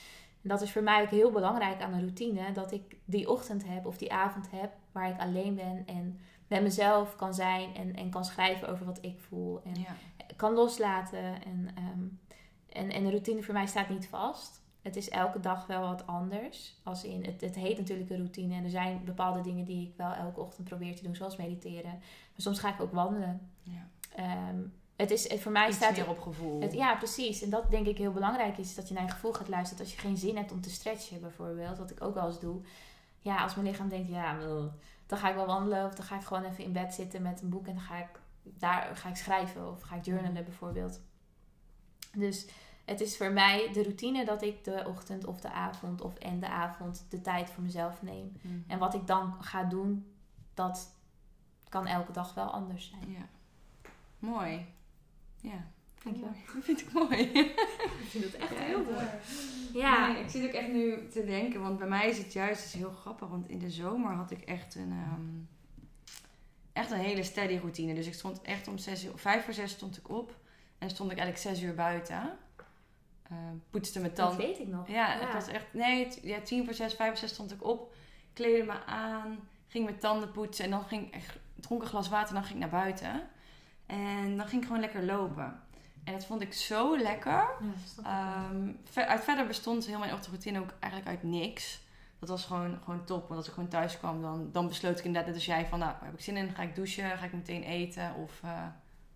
[0.41, 3.67] En dat is voor mij ook heel belangrijk aan een routine, dat ik die ochtend
[3.67, 7.95] heb of die avond heb waar ik alleen ben en met mezelf kan zijn en,
[7.95, 9.95] en kan schrijven over wat ik voel en ja.
[10.35, 11.43] kan loslaten.
[11.43, 12.05] En, ehm,
[12.69, 14.62] en, en de routine voor mij staat niet vast.
[14.81, 16.79] Het is elke dag wel wat anders.
[16.83, 18.55] Als in, het, het heet natuurlijk een routine.
[18.55, 21.91] En er zijn bepaalde dingen die ik wel elke ochtend probeer te doen, zoals mediteren.
[21.91, 22.01] Maar
[22.35, 23.49] soms ga ik ook wandelen.
[23.63, 23.88] Ja.
[24.15, 24.57] Ehm,
[24.95, 26.62] het is, het, voor mij Iets staat meer op gevoel.
[26.62, 27.41] het, ja, precies.
[27.41, 29.83] En dat denk ik heel belangrijk is, dat je naar je gevoel gaat luisteren.
[29.83, 32.62] Als je geen zin hebt om te stretchen bijvoorbeeld, wat ik ook wel eens doe.
[33.19, 34.38] Ja, als mijn lichaam denkt, ja,
[35.10, 35.86] dan ga ik wel wandelen.
[35.86, 37.98] Of dan ga ik gewoon even in bed zitten met een boek en dan ga
[37.98, 39.72] ik, daar ga ik schrijven.
[39.72, 41.02] Of ga ik journalen bijvoorbeeld.
[42.13, 42.48] Dus
[42.86, 46.39] het is voor mij de routine dat ik de ochtend of de avond of en
[46.39, 48.32] de avond de tijd voor mezelf neem.
[48.41, 48.54] Mhm.
[48.67, 50.13] En wat ik dan ga doen,
[50.54, 50.95] dat
[51.69, 53.12] kan elke dag wel anders zijn.
[53.12, 53.28] Ja.
[54.19, 54.74] Mooi.
[55.41, 55.67] Ja.
[56.03, 56.31] Dankjewel.
[56.53, 57.19] Dat vind ik mooi.
[57.19, 59.05] Ik vind het echt heel mooi.
[59.73, 60.07] Ja.
[60.12, 62.73] Nee, ik zit ook echt nu te denken, want bij mij is het juist is
[62.73, 63.27] heel grappig.
[63.27, 65.21] Want in de zomer had ik echt een, ehm,
[66.73, 67.93] echt een hele steady routine.
[67.93, 70.35] Dus ik stond echt om zes uur, vijf voor zes stond ik op.
[70.77, 72.38] En stond ik eigenlijk zes uur buiten.
[73.23, 73.38] Eh,
[73.69, 74.45] poetste mijn Dat tanden.
[74.47, 74.88] weet ik nog.
[74.88, 75.65] Ja, het was echt...
[75.73, 77.95] Nee, ja, tien voor zes, vijf voor zes stond ik op.
[78.33, 79.39] Kleedde me aan.
[79.67, 80.65] Ging mijn tanden poetsen.
[80.65, 81.13] En dan ging ik...
[81.13, 83.27] echt- Dronk een glas water en dan ging ik naar buiten.
[83.85, 85.59] En dan ging ik gewoon lekker lopen.
[86.03, 87.31] En dat vond ik zo lekker.
[87.31, 87.47] Ja,
[87.95, 88.05] dat.
[88.05, 91.79] Ehm, ver- uit verder bestond heel mijn ochtendroutine ook eigenlijk uit niks.
[92.19, 93.21] Dat was gewoon, gewoon top.
[93.27, 95.79] Want als ik gewoon thuis kwam, dan, dan besloot ik inderdaad net als jij van...
[95.79, 96.49] Nou, heb ik zin in?
[96.55, 97.17] Ga ik douchen?
[97.17, 98.15] Ga ik meteen eten?
[98.15, 98.63] Of eh,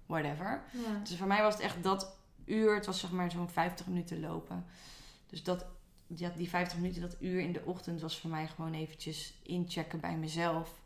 [0.06, 0.64] whatever.
[0.72, 1.00] Ja.
[1.04, 2.76] Dus voor mij was het echt dat uur.
[2.76, 4.66] Het was zeg maar zo'n 50 minuten lopen.
[5.28, 5.66] Dus dat,
[6.08, 10.16] die 50 minuten, dat uur in de ochtend was voor mij gewoon eventjes inchecken bij
[10.18, 10.82] mezelf.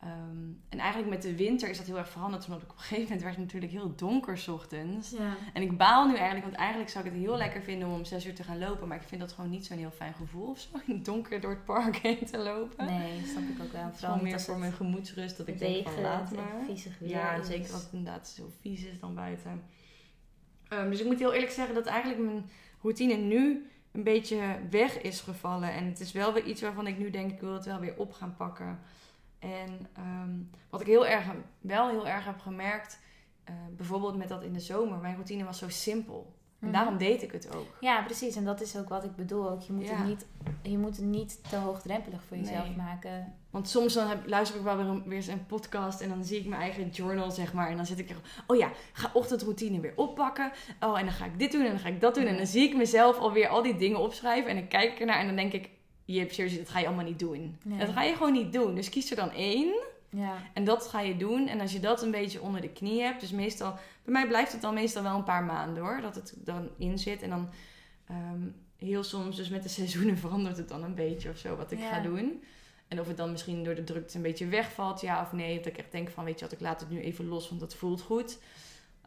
[0.00, 2.46] Ehm, en eigenlijk met de winter is dat heel erg veranderd.
[2.46, 5.10] Omdat op een gegeven moment werd het natuurlijk heel donker 's ochtends.
[5.10, 5.36] Ja.
[5.52, 8.04] En ik baal nu eigenlijk, want eigenlijk zou ik het heel lekker vinden om om
[8.04, 8.88] 6 uur te gaan lopen.
[8.88, 10.68] Maar ik vind dat gewoon niet zo'n heel fijn gevoel of zo.
[10.86, 12.86] In het donker door het park heen te lopen.
[12.86, 13.82] Nee, snap ik ook wel.
[13.84, 16.64] Het is Vooral gewoon meer voor mijn gemoedsrust dat ik denk van laat maar.
[16.64, 19.62] viezig weer Ja, zeker als het inderdaad zo vies is dan buiten.
[20.68, 22.50] Ehm, dus ik moet heel eerlijk zeggen dat eigenlijk mijn
[22.82, 25.72] routine nu een beetje weg is gevallen.
[25.72, 27.94] En het is wel weer iets waarvan ik nu denk, ik wil het wel weer
[27.96, 28.78] op gaan pakken.
[29.38, 30.30] En ehm,
[30.70, 31.24] wat ik heel erg,
[31.60, 32.98] wel heel erg heb gemerkt,
[33.44, 36.36] eh, bijvoorbeeld met dat in de zomer, mijn routine was zo simpel.
[36.60, 36.76] En Mhm.
[36.76, 37.66] daarom deed ik het ook.
[37.80, 38.36] Ja, precies.
[38.36, 39.50] En dat is ook wat ik bedoel.
[39.50, 39.94] Ook, je, moet Ja.
[39.96, 40.26] het niet,
[40.62, 42.76] je moet het niet te hoogdrempelig voor jezelf Nee.
[42.76, 43.34] maken.
[43.50, 46.24] Want soms dan heb, luister ik wel weer, een, weer eens een podcast en dan
[46.24, 47.68] zie ik mijn eigen journal, zeg maar.
[47.70, 50.52] En dan zit ik er, oh ja, ga ochtendroutine weer oppakken.
[50.80, 52.26] Oh, en dan ga ik dit doen en dan ga ik dat doen.
[52.26, 54.50] En dan zie ik mezelf alweer al die dingen opschrijven.
[54.50, 55.70] En dan kijk ik ernaar en dan denk ik,
[56.12, 57.56] je hebt serieus, dat ga je allemaal niet doen.
[57.64, 57.78] Nee.
[57.78, 58.74] Dat ga je gewoon niet doen.
[58.74, 59.74] Dus kies er dan één
[60.10, 61.48] Ja, en dat ga je doen.
[61.48, 63.72] En als je dat een beetje onder de knie hebt, dus meestal,
[64.04, 66.98] bij mij blijft het dan meestal wel een paar maanden hoor, dat het dan in
[66.98, 67.22] zit.
[67.22, 67.48] En dan
[68.06, 68.40] ehm,
[68.76, 71.78] heel soms, dus met de seizoenen verandert het dan een beetje of zo wat ik
[71.78, 71.88] Ja.
[71.94, 72.42] ga doen.
[72.88, 75.56] En of het dan misschien door de drukte een beetje wegvalt, ja of nee.
[75.56, 77.60] Dat ik echt denk van, weet je wat, ik laat het nu even los, want
[77.60, 78.38] dat voelt goed.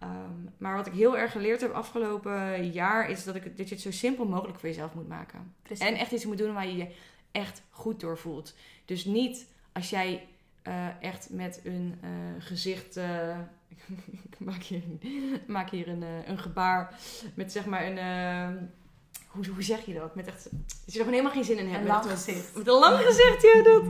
[0.01, 3.75] Ehm, maar wat ik heel erg geleerd heb afgelopen jaar, is dat, ik, dat je
[3.75, 5.53] het zo simpel mogelijk voor jezelf moet maken.
[5.63, 5.85] precies.
[5.85, 6.95] En echt iets moet doen waar je je
[7.31, 8.55] echt goed door voelt.
[8.85, 10.27] Dus niet als jij
[10.61, 12.09] eh, echt met een eh,
[12.39, 12.97] gezicht.
[12.97, 13.37] eh,
[14.29, 14.83] ik maak hier,
[15.47, 16.99] maak hier een, een gebaar.
[17.33, 18.69] Met zeg maar een.
[19.31, 20.15] Hoe, hoe zeg je dat?
[20.15, 20.43] Met echt.
[20.51, 20.51] Dat
[20.85, 21.81] je er gewoon helemaal geen zin in hebt.
[21.81, 22.55] Een lang gezicht.
[22.55, 23.83] Met een lang gezicht, ja, dat.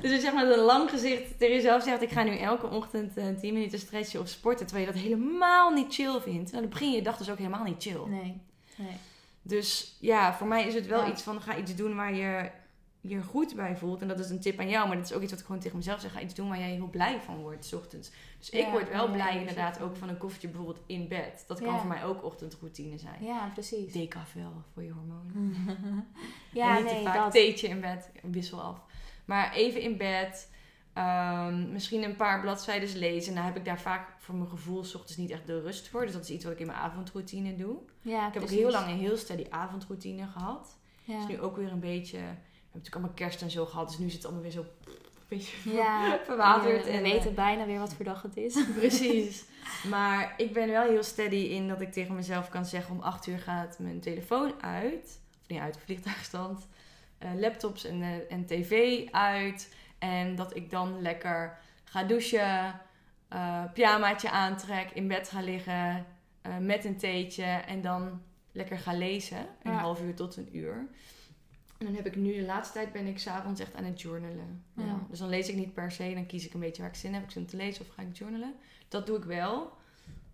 [0.00, 3.16] Dus zeg maar met een lang gezicht tegen jezelf zegt: Ik ga nu elke ochtend
[3.16, 4.66] eh 10 minuten stretchen of sporten.
[4.66, 6.50] Terwijl je dat helemaal niet chill vindt.
[6.50, 8.00] Nou, dan begin je je dag dus ook helemaal niet chill.
[8.06, 8.40] Nee.
[8.76, 8.96] nee.
[9.42, 11.10] Dus ja, voor mij is het wel Ja.
[11.10, 12.50] iets van ga iets doen waar je
[13.06, 14.00] je goed bij voelt.
[14.00, 15.60] En dat is een tip aan jou, maar dat is ook iets wat ik gewoon
[15.60, 16.12] tegen mezelf zeg.
[16.12, 18.10] Ga iets doen waar jij heel blij van wordt, 's ochtends.
[18.38, 21.44] Dus ik word wel ja, blij ja, inderdaad ook van een koffietje bijvoorbeeld in bed.
[21.46, 23.24] Dat kan voor mij ook ochtendroutine zijn.
[23.24, 23.92] Ja, precies.
[23.92, 25.56] Decaf wel voor je hormonen.
[26.52, 27.32] ja, en niet nee, te vaak dat.
[27.32, 28.84] theetje in bed, wissel af.
[29.24, 30.50] Maar even in bed,
[30.92, 33.34] ehm, misschien een paar bladzijden lezen.
[33.34, 36.04] Nou heb ik daar vaak voor mijn gevoel 's ochtends niet echt de rust voor.
[36.04, 37.76] Dus dat is iets wat ik in mijn avondroutine doe.
[38.00, 40.78] Ja, Ik heb ook heel lang een heel steady avondroutine gehad.
[41.04, 41.18] Ja.
[41.18, 42.18] is nu ook weer een beetje.
[42.74, 44.60] Natuurlijk allemaal kerst en zo gehad, dus nu zit het allemaal weer zo.
[44.60, 44.96] Een
[45.28, 46.84] beetje Ja, verwaterd.
[46.84, 48.64] we en, weten bijna weer wat voor dag het is.
[48.78, 49.44] Precies.
[49.88, 53.26] Maar ik ben wel heel steady in dat ik tegen mezelf kan zeggen: om 8
[53.26, 55.20] uur gaat mijn telefoon uit.
[55.42, 56.66] Of niet uit, vliegtuigstand.
[57.18, 59.74] Eh, laptops en, eh, en tv uit.
[59.98, 62.80] En dat ik dan lekker ga douchen.
[63.28, 66.06] eh pyjamaatje aantrek, in bed ga liggen.
[66.42, 67.44] eh, met een theetje.
[67.44, 69.38] En dan lekker ga lezen.
[69.62, 69.78] Een Ja.
[69.78, 70.86] half uur tot een uur.
[71.86, 74.64] En dan heb ik nu de laatste tijd ben ik s'avonds echt aan het journalen.
[74.76, 74.84] Ja.
[74.84, 75.06] Ja.
[75.10, 76.12] Dus dan lees ik niet per se.
[76.14, 77.22] Dan kies ik een beetje waar ik zin heb.
[77.22, 78.54] Ik zin te lezen of ga ik journalen.
[78.88, 79.72] Dat doe ik wel.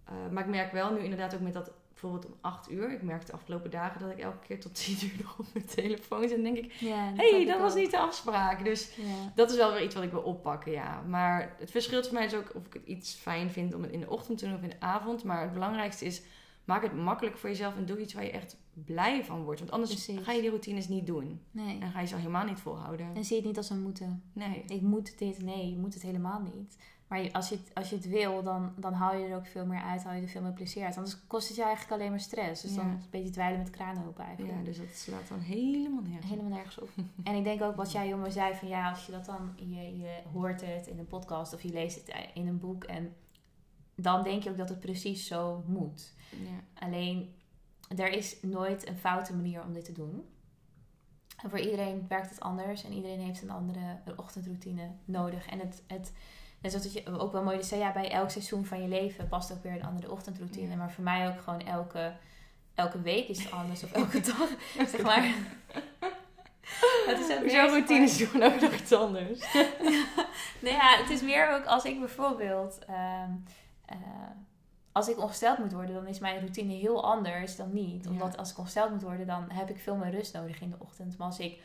[0.05, 2.93] Eh, maar ik merk wel nu inderdaad ook met dat bijvoorbeeld om 8 uur.
[2.93, 5.67] Ik merk de afgelopen dagen dat ik elke keer tot 10 uur nog op mijn
[5.67, 6.33] telefoon zit.
[6.37, 7.79] En denk ik, Ja, heb hey, dat was ook.
[7.79, 8.65] niet de afspraak.
[8.65, 9.33] Dus Ja.
[9.35, 11.01] dat is wel weer iets wat ik wil oppakken, ja.
[11.09, 13.91] Maar het verschilt voor mij is ook of ik het iets fijn vind om het
[13.93, 15.25] in de ochtend te doen of in de avond.
[15.25, 16.23] Maar het belangrijkste is,
[16.71, 19.61] maak het makkelijk voor jezelf en doe iets waar je echt blij van wordt.
[19.61, 20.25] Want anders Precies.
[20.25, 21.41] ga je die routines niet doen.
[21.51, 21.79] Nee.
[21.81, 23.07] En ga je ze al helemaal niet volhouden.
[23.15, 24.23] En zie het niet als een moeten.
[24.33, 24.65] Nee.
[24.67, 25.43] Ik moet dit.
[25.43, 26.77] Nee, je moet het helemaal niet.
[27.09, 29.47] Maar je- als je het, als je het wil, dan, dan haal je er ook
[29.47, 30.05] veel meer uit.
[30.05, 30.97] Haal je er veel meer plezier uit.
[30.97, 32.63] Anders kost het je eigenlijk alleen maar stress.
[32.63, 32.91] Dus dan Ja.
[32.93, 34.59] een beetje dweilen met kranen open eigenlijk.
[34.59, 36.25] Ja, dus dat slaat dan helemaal nergens.
[36.25, 36.31] op.
[36.31, 36.89] Helemaal nergens op.
[37.25, 39.99] en ik denk ook wat jij jongen zei van ja, als je dat dan, je,
[39.99, 43.15] je hoort het in een podcast of je leest het in een boek en
[44.03, 46.13] dan denk je ook dat het precies zo moet.
[46.31, 46.85] Ja.
[46.87, 47.35] Alleen,
[47.97, 50.25] er is nooit een foute manier om dit te doen.
[51.43, 55.47] En voor iedereen werkt het anders en iedereen heeft een andere ochtendroutine nodig.
[55.47, 56.13] En het, het
[56.61, 59.29] net zoals dat je ook wel mooi zei, ja, bij elk seizoen van je leven
[59.29, 60.71] past ook weer een andere ochtendroutine.
[60.71, 60.77] Ja.
[60.77, 62.13] Maar voor mij ook gewoon elke,
[62.75, 64.49] elke week is het anders of elke dag.
[64.89, 65.25] zeg maar.
[67.07, 69.41] Het is ook Jouw zeg routines doen ook nog iets anders.
[70.61, 72.79] Nee, ja, het is meer ook als ik bijvoorbeeld.
[72.79, 73.31] ehm,
[73.91, 73.97] eh,
[74.93, 78.05] als ik ongesteld moet worden, dan is mijn routine heel anders dan niet.
[78.05, 78.11] Ja.
[78.11, 80.77] Omdat als ik ongesteld moet worden, dan heb ik veel meer rust nodig in de
[80.79, 81.19] ochtend.
[81.19, 81.59] Maar als ik,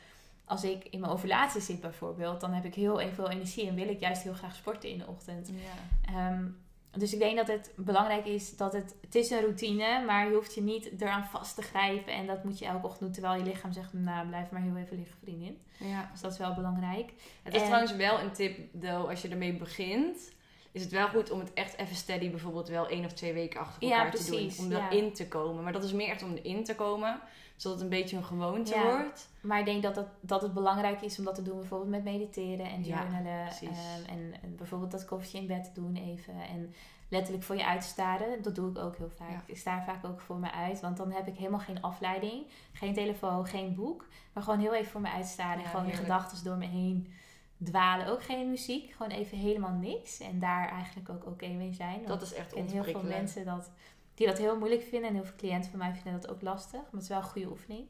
[0.46, 3.90] als ik in mijn ovulatie zit bijvoorbeeld, dan heb ik heel veel energie en wil
[3.90, 5.48] ik juist heel graag sporten in de ochtend.
[5.50, 6.14] Ja.
[6.14, 6.46] Ehm,
[6.92, 10.36] dus ik denk dat het belangrijk is dat het, het is een routine, maar je
[10.36, 12.14] hoeft je niet eraan vast te grijpen.
[12.14, 14.76] En dat moet je elke ochtend doen, terwijl je lichaam zegt, nou blijf maar heel
[14.76, 15.58] even liggen vriendin.
[15.78, 16.10] ja.
[16.12, 17.14] Dus dat is wel belangrijk.
[17.44, 20.34] Het is En- trouwens wel een tip, though, als je ermee begint.
[20.76, 23.60] Is het wel goed om het echt even steady bijvoorbeeld wel één of twee weken
[23.60, 24.52] achter Ja, elkaar te doen.
[24.66, 24.90] Om ja.
[24.92, 25.64] erin te komen.
[25.64, 27.20] Maar dat is meer echt om erin te komen.
[27.56, 28.84] Zodat het een beetje een gewoonte Ja.
[28.84, 29.30] wordt.
[29.42, 32.04] Maar ik denk dat, dat, dat het belangrijk is om dat te doen, bijvoorbeeld met
[32.04, 33.48] mediteren en journalen.
[33.48, 36.34] ehm, en, en bijvoorbeeld dat koffertje in bed te doen even.
[36.50, 36.74] En
[37.10, 38.42] letterlijk voor je uit te staren.
[38.42, 39.44] Dat doe ik ook heel vaak.
[39.46, 42.44] Ik sta vaak ook voor me uit, want dan heb ik helemaal geen afleiding.
[42.74, 44.08] Geen telefoon, geen boek.
[44.34, 45.64] Maar gewoon heel even voor me uitstaren.
[45.64, 47.14] En gewoon je gedachten door me heen
[47.63, 48.08] dwalen.
[48.08, 48.91] Ook geen muziek.
[48.91, 50.20] Gewoon even helemaal niks.
[50.20, 51.96] En daar eigenlijk ook oké mee zijn.
[51.96, 53.72] Want Dat is echt ik ken heel veel mensen dat,
[54.13, 55.10] die dat heel moeilijk vinden.
[55.10, 56.82] En heel veel cliënten van mij vinden dat ook lastig.
[56.82, 57.88] Maar het is wel een goede oefening.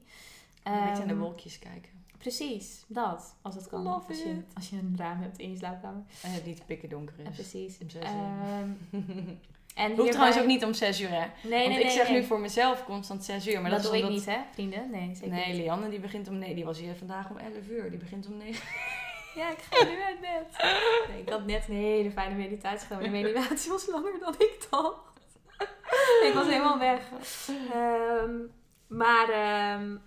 [0.64, 1.96] Een beetje aan de Ehm, wolkjes kijken.
[2.18, 3.36] Precies, dat.
[3.42, 3.82] Als het kan.
[3.82, 4.56] Love als, je, it.
[4.56, 6.04] als je een raam hebt in je slaapkamer.
[6.24, 7.36] En het niet pikken donker is.
[7.36, 7.78] precies.
[7.82, 8.10] om zes uur.
[8.10, 8.70] Ehm,
[9.84, 11.16] en Hoeft trouwens ook niet om 6 uur, hè?
[11.16, 12.20] Nee, Want nee, ik nee, zeg nee.
[12.20, 13.62] nu voor mezelf constant 6 uur.
[13.62, 14.26] Maar dat, dat, doe ik omdat...
[14.26, 14.90] niet, hè, vrienden?
[14.90, 15.54] Nee, zeker Nee.
[15.54, 16.56] Lianne die begint om 9.
[16.56, 17.90] Die was hier vandaag om 11 uur.
[17.90, 18.64] Die begint om 9.
[19.40, 20.64] Ja, ik ga nu uit bed.
[21.08, 23.02] Nee, ik had net een hele fijne meditatie gedaan.
[23.02, 24.98] maar De meditatie was langer dan ik dacht.
[26.24, 27.10] ik was helemaal weg.
[27.72, 28.36] Ehm,
[28.88, 29.98] maar ehm,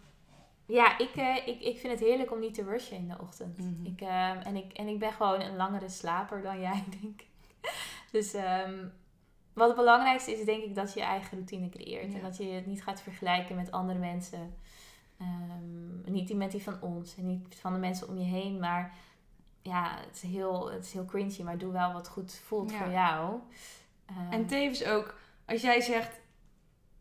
[0.67, 3.59] ja, ik, eh, ik, ik vind het heerlijk om niet te rushen in de ochtend.
[3.59, 3.85] Mhm.
[3.85, 7.27] ik, ehm, en, ik, en ik ben gewoon een langere slaper dan jij, denk ik.
[8.11, 8.33] Dus
[9.53, 12.13] wat het belangrijkste is, denk ik, dat je je eigen routine creëert.
[12.13, 12.19] Ja.
[12.19, 14.55] En dat je het niet gaat vergelijken met andere mensen.
[16.05, 18.59] Niet die met die van ons en niet van de mensen om je heen.
[18.59, 18.95] Maar
[19.69, 22.79] ja, het is heel, het is heel cringy, maar doe wel wat goed voelt Ja.
[22.79, 23.39] voor jou.
[24.07, 25.15] Ehm, En tevens ook,
[25.47, 26.11] als jij zegt,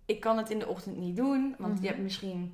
[0.05, 1.81] ik kan het in de ochtend niet doen, want Mhm.
[1.81, 2.53] je hebt misschien,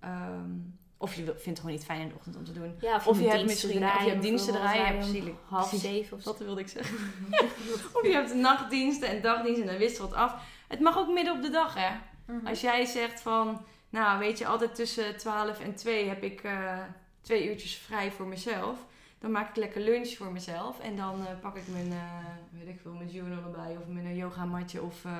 [0.00, 0.50] ehm,
[0.96, 2.74] of je vindt het gewoon niet fijn in de ochtend om te doen.
[2.80, 5.24] ja, of je hebt misschien- of je draaien hebt diensten draaien, precies.
[5.48, 6.30] half zeven of zo.
[6.30, 6.96] Dat wilde ik zeggen.
[7.94, 10.34] of je hebt nachtdiensten en dagdiensten en dan wist er wat af.
[10.68, 11.90] Het mag ook midden op de dag, hè.
[12.26, 12.46] Mhm.
[12.46, 16.78] Als jij zegt van, nou weet je, altijd tussen 12 en 2 heb ik eh,
[17.20, 18.78] twee uurtjes vrij voor mezelf.
[19.20, 20.78] Dan maak ik lekker lunch voor mezelf.
[20.80, 23.76] En dan eh, pak ik mijn, eh, weet ik veel, mijn journal erbij.
[23.76, 24.82] Of mijn yoga matje.
[24.82, 25.12] Of eh,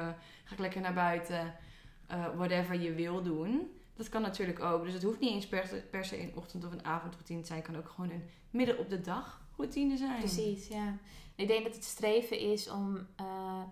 [0.45, 1.55] ga ik lekker naar buiten.
[2.07, 3.71] eh, whatever je wil doen.
[3.97, 4.85] Dat kan natuurlijk ook.
[4.85, 7.59] Dus het hoeft niet eens per, per se een ochtend- of een avondroutine te zijn.
[7.59, 10.19] Het kan ook gewoon een midden op de dag routine zijn.
[10.19, 10.97] Precies, ja.
[11.35, 13.63] Ik denk dat het streven is om eh,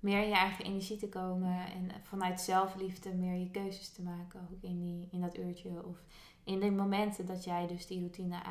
[0.00, 4.48] meer in je eigen energie te komen en vanuit zelfliefde meer je keuzes te maken,
[4.52, 5.96] ook in, die, in dat uurtje of
[6.44, 8.42] in de momenten dat jij dus die routine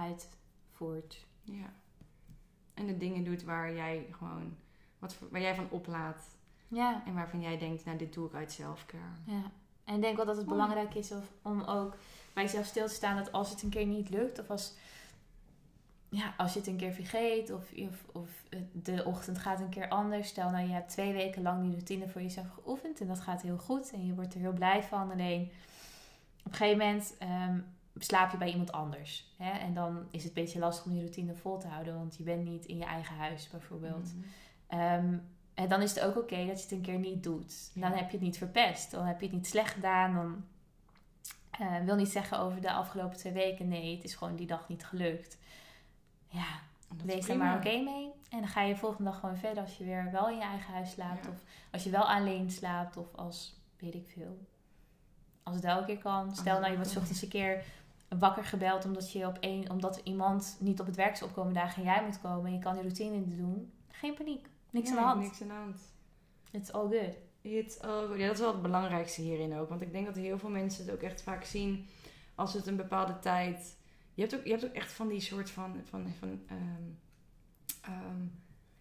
[1.43, 1.74] Ja.
[2.74, 4.56] En de dingen doet waar jij gewoon,
[5.00, 6.26] wat, waar jij van oplaat.
[6.67, 9.04] Ja, En waarvan jij denkt, nou dit doe ik uit zelfcare.
[9.26, 9.52] ja.
[9.84, 10.58] En ik denk wel dat het Mooi.
[10.60, 11.96] belangrijk is of, om ook
[12.34, 14.74] bij jezelf stil te staan dat als het een keer niet lukt of als,
[16.10, 18.30] ja, als je het een keer vergeet of, of, of
[18.72, 20.28] de ochtend gaat een keer anders.
[20.28, 23.41] Stel nou je hebt twee weken lang die routine voor jezelf geoefend en dat gaat
[23.41, 25.12] heel goed en je wordt er heel blij van.
[25.12, 25.52] Alleen
[26.43, 27.60] op een gegeven moment ehm,
[27.97, 29.34] slaap je bij iemand anders.
[29.38, 29.49] Hè?
[29.51, 32.23] En dan is het een beetje lastig om die routine vol te houden, want je
[32.23, 34.13] bent niet in je eigen huis bijvoorbeeld.
[34.15, 34.25] Mhm.
[34.67, 35.17] Ehm,
[35.53, 37.71] en dan is het ook oké dat je het een keer niet doet.
[37.73, 38.91] Dan heb je het niet verpest.
[38.91, 40.13] Dan heb je het niet slecht gedaan.
[40.13, 40.43] Dan
[41.49, 43.67] eh, wil niet zeggen over de afgelopen twee weken.
[43.67, 45.38] Nee, het is gewoon die dag niet gelukt.
[46.27, 46.45] Ja,
[47.03, 47.43] wees daar prima.
[47.43, 48.12] maar oké mee.
[48.29, 50.43] En dan ga je de volgende dag gewoon verder als je weer wel in je
[50.43, 51.25] eigen huis slaapt.
[51.25, 51.32] Ja.
[51.32, 52.97] Of als je wel alleen slaapt.
[52.97, 54.38] Of als, weet ik veel.
[55.43, 56.36] Als het wel een keer kan.
[56.36, 57.63] Stel nou, je wordt ochtends een keer
[58.19, 61.78] wakker gebeld omdat, je op één, omdat iemand niet op het werk is opkomen dagen
[61.78, 62.45] en jij moet komen.
[62.45, 63.71] En je kan die routine niet doen.
[63.88, 64.47] Geen paniek.
[64.69, 65.21] Niks aan de hand.
[65.21, 65.80] Niks aan de hand.
[66.52, 67.17] It's all good.
[67.41, 68.19] It's all good.
[68.19, 69.69] Ja, dat is wel het belangrijkste hierin ook.
[69.69, 71.88] Want ik denk dat heel veel mensen het ook echt vaak zien
[72.36, 73.78] als het een bepaalde tijd.
[74.13, 76.89] Je hebt ook, je hebt ook echt van die soort van, van, van ehm,
[77.82, 78.26] ehm,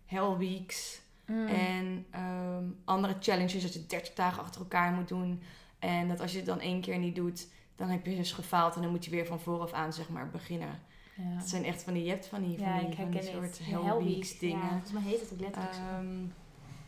[0.05, 1.01] hell weeks.
[1.27, 1.47] Mm.
[1.47, 5.43] En ehm, andere challenges dat je 30 dagen achter elkaar moet doen.
[5.79, 7.49] En dat als je het dan één keer niet doet,
[7.83, 8.75] dan heb je dus gefaald.
[8.75, 10.79] En dan moet je weer van vooraf aan zeg maar beginnen.
[11.17, 11.23] ja.
[11.23, 13.59] Het zijn echt van die, je hebt van die, van ja, die, van die soort
[13.59, 14.41] Ja, hell, Hell weeks Week.
[14.41, 14.63] dingen.
[14.63, 15.75] Ja, volgens mij heet het ook letterlijk.
[15.75, 16.07] Ehm,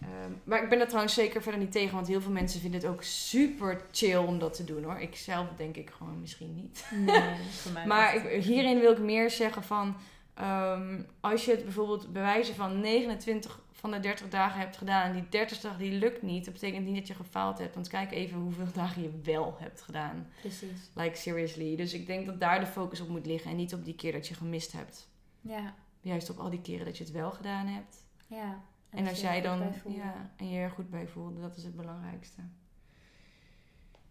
[0.01, 2.81] ehm, maar ik ben er trouwens zeker verder niet tegen, want heel veel mensen vinden
[2.81, 4.99] het ook super chill om dat te doen hoor.
[4.99, 6.87] Ik zelf denk ik gewoon misschien niet.
[7.07, 9.97] Nee, voor mij Maar ik, hierin wil ik meer zeggen van,
[10.35, 15.13] ehm, als je het bijvoorbeeld bewijzen van 29 van de 30 dagen hebt gedaan en
[15.13, 17.75] die 30 dag die lukt niet, dat betekent niet dat je gefaald hebt.
[17.75, 20.27] Want kijk even hoeveel dagen je wel hebt gedaan.
[20.41, 20.91] Precies.
[20.95, 21.77] Like seriously.
[21.77, 24.13] Dus ik denk dat daar de focus op moet liggen en niet op die keer
[24.13, 25.09] dat je gemist hebt.
[25.41, 28.05] Ja, Juist op al die keren dat je het wel gedaan hebt.
[28.27, 28.63] ja.
[28.91, 32.41] En als jij dan, ja, en je er goed bij voelde, dat is het belangrijkste.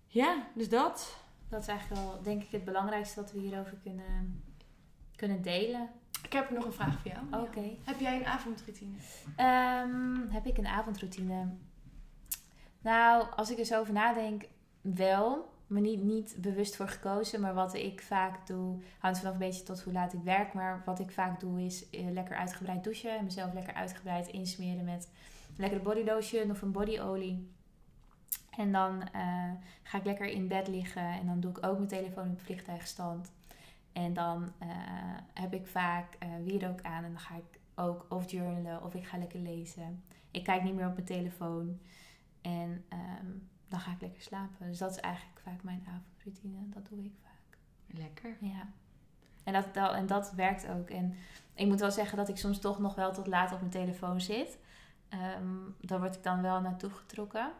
[0.07, 1.17] Ja, dus dat.
[1.49, 4.43] Dat is eigenlijk wel, denk ik, het belangrijkste dat we hierover kunnen,
[5.15, 5.89] kunnen delen.
[6.23, 7.43] Ik heb nog een vraag voor jou.
[7.43, 7.75] Oké.
[7.83, 8.95] Heb jij een avondroutine?
[9.35, 11.47] Ehm, heb ik een avondroutine?
[12.81, 14.45] Nou, als ik er zo over nadenk,
[14.81, 15.51] wel.
[15.67, 17.41] me niet, niet bewust voor gekozen.
[17.41, 20.53] Maar wat ik vaak doe, hangt vanaf een beetje tot hoe laat ik werk.
[20.53, 23.17] Maar wat ik vaak doe is eh, lekker uitgebreid douchen.
[23.17, 25.09] En mezelf lekker uitgebreid insmeren met
[25.47, 27.51] een lekkere body lotion of een bodyolie.
[28.57, 29.51] En dan eh,
[29.83, 31.03] ga ik lekker in bed liggen.
[31.03, 33.31] En dan doe ik ook mijn telefoon op vliegtuigstand.
[33.93, 34.69] En dan eh,
[35.33, 37.03] heb ik vaak uh, wierook aan.
[37.03, 40.03] En dan ga ik ook of journalen of ik ga lekker lezen.
[40.31, 41.79] Ik kijk niet meer op mijn telefoon.
[42.41, 43.27] En ehm,
[43.67, 44.67] dan ga ik lekker slapen.
[44.67, 46.69] Dus dat is eigenlijk vaak mijn avondroutine.
[46.69, 47.57] Dat doe ik vaak.
[47.87, 48.37] Lekker.
[48.39, 48.67] Ja.
[49.43, 50.89] En dat, dat, en dat werkt ook.
[50.89, 51.15] En
[51.53, 54.21] ik moet wel zeggen dat ik soms toch nog wel tot laat op mijn telefoon
[54.21, 54.57] zit.
[55.39, 57.51] Um, daar word ik dan wel naartoe getrokken.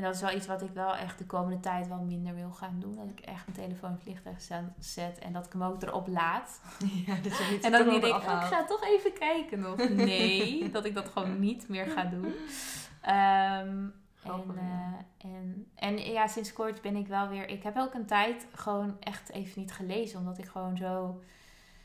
[0.00, 2.50] En dat is wel iets wat ik wel echt de komende tijd wel minder wil
[2.50, 2.96] gaan doen.
[2.96, 4.40] Dat ik echt mijn telefoon in vliegtuig
[4.78, 6.60] zet en dat ik hem ook erop laat.
[7.06, 9.60] Ja, dat je niet en dat ik niet denk, oh, ik ga toch even kijken
[9.60, 9.88] nog.
[9.88, 12.24] Nee, dat ik dat gewoon niet meer ga doen.
[12.24, 17.48] Um, en, uh, en, en ja, sinds kort ben ik wel weer...
[17.48, 20.18] Ik heb ook een tijd gewoon echt even niet gelezen.
[20.18, 21.22] Omdat ik gewoon zo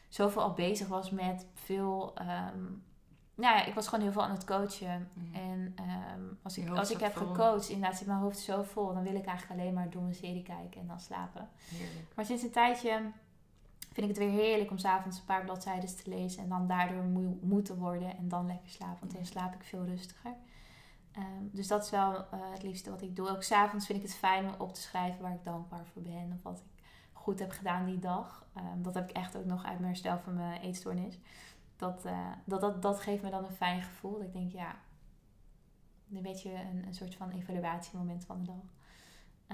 [0.10, 2.14] zoveel al bezig was met veel...
[2.54, 2.84] Um,
[3.36, 5.10] nou ja, ik was gewoon heel veel aan het coachen.
[5.14, 5.34] Mm.
[5.34, 5.76] En
[6.16, 7.28] um, als ik, als ik heb vol.
[7.28, 8.94] gecoacht, inderdaad zit mijn hoofd zo vol.
[8.94, 11.50] Dan wil ik eigenlijk alleen maar door mijn serie kijken en dan slapen.
[11.70, 12.16] Heerlijk.
[12.16, 13.02] Maar sinds een tijdje
[13.80, 16.44] vind ik het weer heerlijk om s'avonds een paar bladzijden te lezen.
[16.44, 18.98] En dan daardoor moe, moe te worden en dan lekker slapen.
[19.00, 20.34] Want dan slaap ik veel rustiger.
[21.18, 23.30] Um, dus dat is wel uh, het liefste wat ik doe.
[23.30, 26.32] Ook s'avonds vind ik het fijn om op te schrijven waar ik dankbaar voor ben.
[26.36, 28.46] Of wat ik goed heb gedaan die dag.
[28.58, 31.20] Um, dat heb ik echt ook nog uit mijn herstel van mijn eetstoornis.
[31.76, 34.12] Dat, uh, dat, dat, dat geeft me dan een fijn gevoel.
[34.12, 34.76] Dat ik denk, ja,
[36.14, 38.74] een beetje een, een soort van evaluatiemoment van de dag.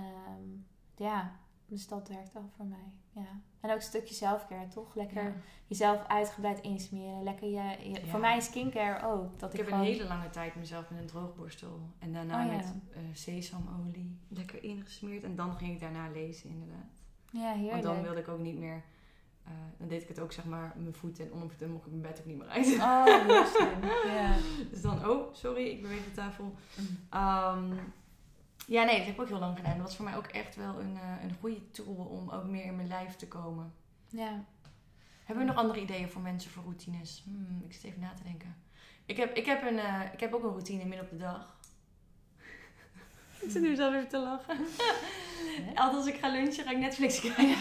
[0.04, 2.92] Um, ja, dus dat werkt wel voor mij.
[3.12, 3.42] Ja.
[3.60, 4.96] En ook een stukje zelfcare, toch?
[4.96, 5.34] Lekker ja.
[5.66, 7.24] jezelf uitgebreid insmeren.
[7.24, 8.06] Lekker je, je ja.
[8.06, 9.40] Voor mij is skincare ook.
[9.40, 9.80] Dat ik, ik heb gewoon...
[9.80, 11.80] een hele lange tijd mezelf met een droogborstel.
[12.00, 15.24] En daarna oh, met uh, sesamolie lekker ingesmeerd.
[15.24, 17.04] En dan ging ik daarna lezen, inderdaad.
[17.32, 17.72] Ja, heerlijk.
[17.72, 18.84] Want dan wilde ik ook niet meer...
[19.52, 21.68] Uh, dan deed ik het ook zeg maar mijn voeten en ondervoeten.
[21.68, 22.68] Dan mocht ik mijn bed ook niet meer uit.
[22.68, 24.70] Oh.
[24.72, 26.56] Dus dan, oh, sorry, ik beweeg de tafel.
[27.14, 27.80] Um,
[28.68, 29.78] ja, nee, dat heb ik ook heel lang gedaan.
[29.78, 32.66] Dat was voor mij ook echt wel een, uh, een goede tool om ook meer
[32.66, 33.74] in mijn lijf te komen.
[34.10, 34.44] Ja.
[35.24, 37.24] Hebben we nog andere ideeën voor mensen voor routines?
[37.26, 38.56] Hmm, ik zit even na te denken.
[39.06, 41.60] Ik heb, ik heb, een, uh, ik heb ook een routine midden op de dag.
[43.42, 44.58] Ik zit nu zelf even te lachen.
[45.66, 45.78] Nee?
[45.80, 47.56] Altijd als ik ga lunchen, ga ik Netflix kijken.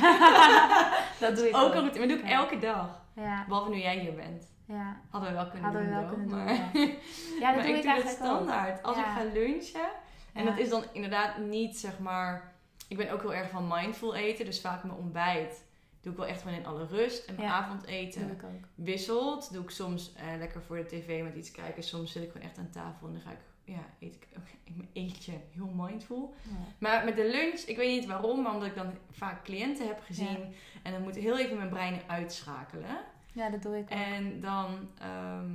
[1.20, 1.72] dat doe ik ook.
[1.72, 3.00] Routine, maar doe ik elke dag.
[3.14, 3.44] Ja.
[3.48, 4.48] Behalve nu jij hier bent.
[4.66, 5.00] Ja.
[5.10, 5.90] Hadden we wel kunnen Hadden doen.
[5.90, 6.70] we wel wel, kunnen maar...
[6.72, 6.82] doen.
[7.40, 8.78] Ja, dat maar doe ik ik doe het eigenlijk standaard.
[8.78, 8.84] ook.
[8.84, 9.88] Als ik ga lunchen.
[10.32, 12.52] En dat is dan inderdaad niet zeg maar.
[12.88, 14.44] Ik ben ook heel erg van mindful eten.
[14.44, 15.64] Dus vaak mijn ontbijt
[16.00, 17.24] doe ik wel echt gewoon in alle rust.
[17.26, 17.54] En mijn Ja.
[17.54, 18.64] avondeten doe ik ook.
[18.74, 19.52] wisselt.
[19.52, 21.82] Doe ik soms eh, lekker voor de tv met iets kijken.
[21.82, 23.38] Soms zit ik gewoon echt aan tafel en dan ga ik.
[23.70, 26.34] Ja, eet ik ook in mijn eentje heel mindful.
[26.42, 26.50] Ja.
[26.78, 30.00] Maar met de lunch, ik weet niet waarom, maar omdat ik dan vaak cliënten heb
[30.04, 30.54] gezien.
[30.82, 32.86] En dan moet heel even mijn brein uitschakelen.
[33.32, 33.98] ja, dat doe ik ook.
[33.98, 34.66] En dan,
[34.98, 35.50] ehm,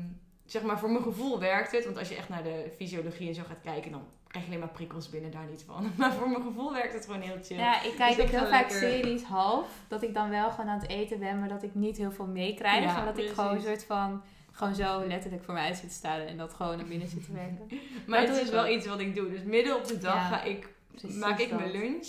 [0.45, 1.85] zeg maar, voor mijn gevoel werkt het.
[1.85, 4.63] Want als je echt naar de fysiologie en zo gaat kijken, dan krijg je alleen
[4.65, 5.91] maar prikkels binnen, daar niet van.
[5.97, 7.57] Maar voor mijn gevoel werkt het gewoon heel chill.
[7.57, 9.67] Ja, ik kijk Dus ook ik heel vaak lekker- series half.
[9.87, 12.27] Dat ik dan wel gewoon aan het eten ben, maar dat ik niet heel veel
[12.27, 12.83] meekrijg.
[12.83, 14.21] Ja, maar dat ik gewoon een soort van...
[14.55, 17.25] Gewoon zo letterlijk voor mij uit zit te staan en dat gewoon naar binnen zit
[17.25, 17.67] te werken.
[18.07, 19.29] Maar dat het is ik wel iets wat ik doe.
[19.29, 20.67] Dus midden op de dag Ja, ga ik,
[21.19, 21.59] maak ik dat.
[21.59, 22.07] mijn lunch.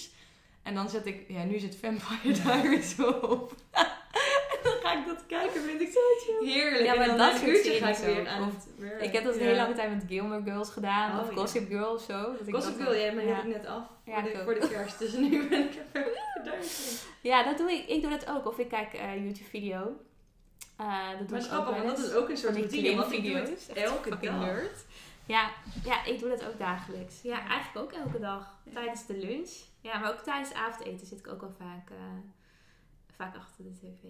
[0.63, 3.55] En dan zet ik, ja, nu zit Vampire Diaries op.
[4.53, 6.49] en dan ga ik dat kijken, vind ik zo chill.
[6.53, 6.85] Heerlijk.
[6.85, 9.03] Ja, En maar dan dat uurtje ga ik weer aan Of- het werk.
[9.03, 9.47] Ik heb dat een Ja.
[9.47, 11.13] hele lange tijd met Gilmore Girls gedaan.
[11.19, 11.37] Oh, of ja.
[11.41, 12.13] Gossip Girl of zo.
[12.39, 13.83] Dat ik Gossip dat- Girl, ja, maar heb ik net af.
[14.05, 14.99] Ja, voor, ik de, voor de kerst.
[14.99, 16.07] Dus nu ben ik er.
[17.21, 17.87] Ja, dat doe ik.
[17.89, 18.47] Ik doe dat ook.
[18.47, 19.97] Of ik kijk eh YouTube-video.
[20.77, 22.97] Eh, dat doe Maar ik ook wel dat is ook een soort routine.
[22.97, 24.39] Want ik doe het elke dag.
[24.39, 24.85] nerd.
[25.27, 25.51] Ja,
[25.85, 27.23] ja, ik doe dat ook dagelijks.
[27.23, 28.59] Ja, eigenlijk ook elke dag.
[28.73, 29.51] Tijdens de lunch.
[29.81, 31.97] Ja, maar ook tijdens het avondeten zit ik ook al vaak, eh,
[33.17, 34.03] vaak achter de tv.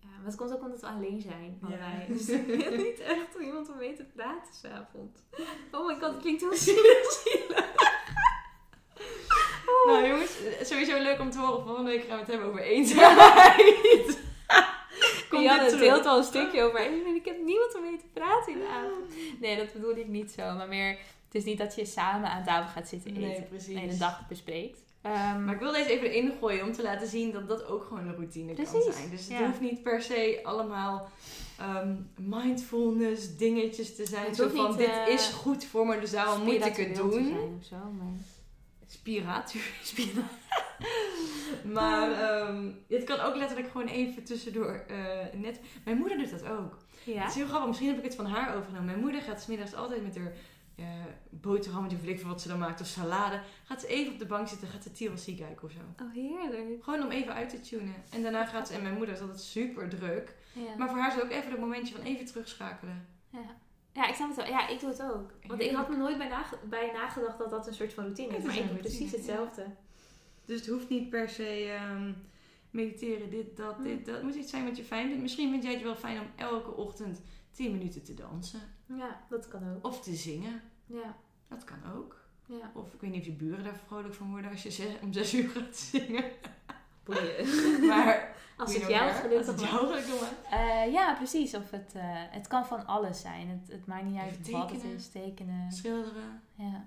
[0.00, 1.58] Ja, maar het komt ook omdat we alleen zijn.
[1.68, 2.06] Ja.
[2.08, 2.26] Dus
[2.86, 5.20] niet echt om iemand om mee te praten s'avonds.
[5.70, 7.24] Oh my god, het klinkt heel zielig.
[9.66, 9.86] Oh.
[9.92, 11.64] Nou jongens, sowieso leuk om te horen.
[11.64, 14.18] Volgende week gaan we het hebben over eenzaamheid.
[15.48, 16.78] Dit het deelt al een stukje over.
[16.78, 19.40] "Hey, Ik heb niemand om mee te praten in de avond.
[19.40, 20.42] Nee, dat bedoel ik niet zo.
[20.54, 20.90] Maar meer,
[21.24, 23.22] het is niet dat je samen aan tafel gaat zitten eten.
[23.22, 23.74] Nee, precies.
[23.76, 24.84] En de dag bespreekt.
[25.02, 27.84] Ehm, Maar ik wil deze even erin gooien om te laten zien dat dat ook
[27.84, 29.10] gewoon een routine kan zijn.
[29.10, 29.46] Dus het ja.
[29.46, 31.08] hoeft niet per se allemaal
[31.58, 34.26] ehm, mindfulness dingetjes te zijn.
[34.26, 36.96] Het Zo van, niet, dit eh, is goed voor me, dus daarom moet ik het
[36.96, 37.12] doen.
[37.12, 38.12] zijn of zo, maar...
[38.86, 39.70] Spiratuur.
[41.78, 45.60] maar ehm, het kan ook letterlijk gewoon even tussendoor eh, net...
[45.84, 46.78] Mijn moeder doet dat ook.
[47.04, 47.20] Ja.
[47.20, 48.86] Het is heel grappig, misschien heb ik het van haar overgenomen.
[48.86, 50.32] Mijn moeder gaat smiddags altijd met haar
[50.76, 50.84] eh
[51.30, 52.80] boterhammetje of weet ik wat ze dan maakt.
[52.80, 53.40] Of salade.
[53.64, 54.68] Gaat ze even op de bank zitten.
[54.68, 56.04] Gaat ze TLC kijken of zo.
[56.04, 56.84] Oh, heerlijk.
[56.84, 57.94] Gewoon om even uit te tunen.
[58.10, 58.74] En daarna gaat ze...
[58.74, 60.34] En mijn moeder is altijd super druk.
[60.52, 60.76] Ja.
[60.76, 63.06] Maar voor haar is het ook even dat momentje van even terugschakelen.
[63.30, 63.64] ja.
[63.96, 64.46] Ja, ik snap het wel.
[64.46, 65.30] Ja, ik doe het ook.
[65.46, 68.28] Want ik had me nooit bij, nage- bij nagedacht dat dat een soort van routine
[68.32, 68.44] Het is.
[68.46, 69.66] Maar ik doe precies hetzelfde.
[70.44, 72.12] Dus het hoeft niet per se ehm,
[72.70, 74.04] mediteren, dit, dat, dit, Hmm.
[74.04, 74.14] dat.
[74.14, 75.22] Het moet iets zijn wat je fijn vindt.
[75.22, 77.20] Misschien vind jij het wel fijn om elke ochtend
[77.52, 78.60] 10 minuten te dansen.
[78.86, 79.86] Ja, dat kan ook.
[79.86, 80.62] Of te zingen.
[80.86, 81.16] Ja,
[81.48, 82.16] Dat kan ook.
[82.46, 82.70] ja.
[82.74, 85.34] Of ik weet niet of je buren daar vrolijk van worden als je om 6
[85.34, 86.24] uur gaat zingen.
[87.06, 87.46] Boeien.
[87.88, 89.70] Maar Als het jou gelukkig Als het maakt.
[89.72, 90.34] jou gelukkig maakt.
[90.50, 91.54] Eh, ja, precies.
[91.54, 93.48] Of het, eh, het kan van alles zijn.
[93.48, 95.08] Het, het maakt niet uit Even wat het is.
[95.08, 95.72] Tekenen.
[95.72, 96.42] Schilderen.
[96.54, 96.86] Ja.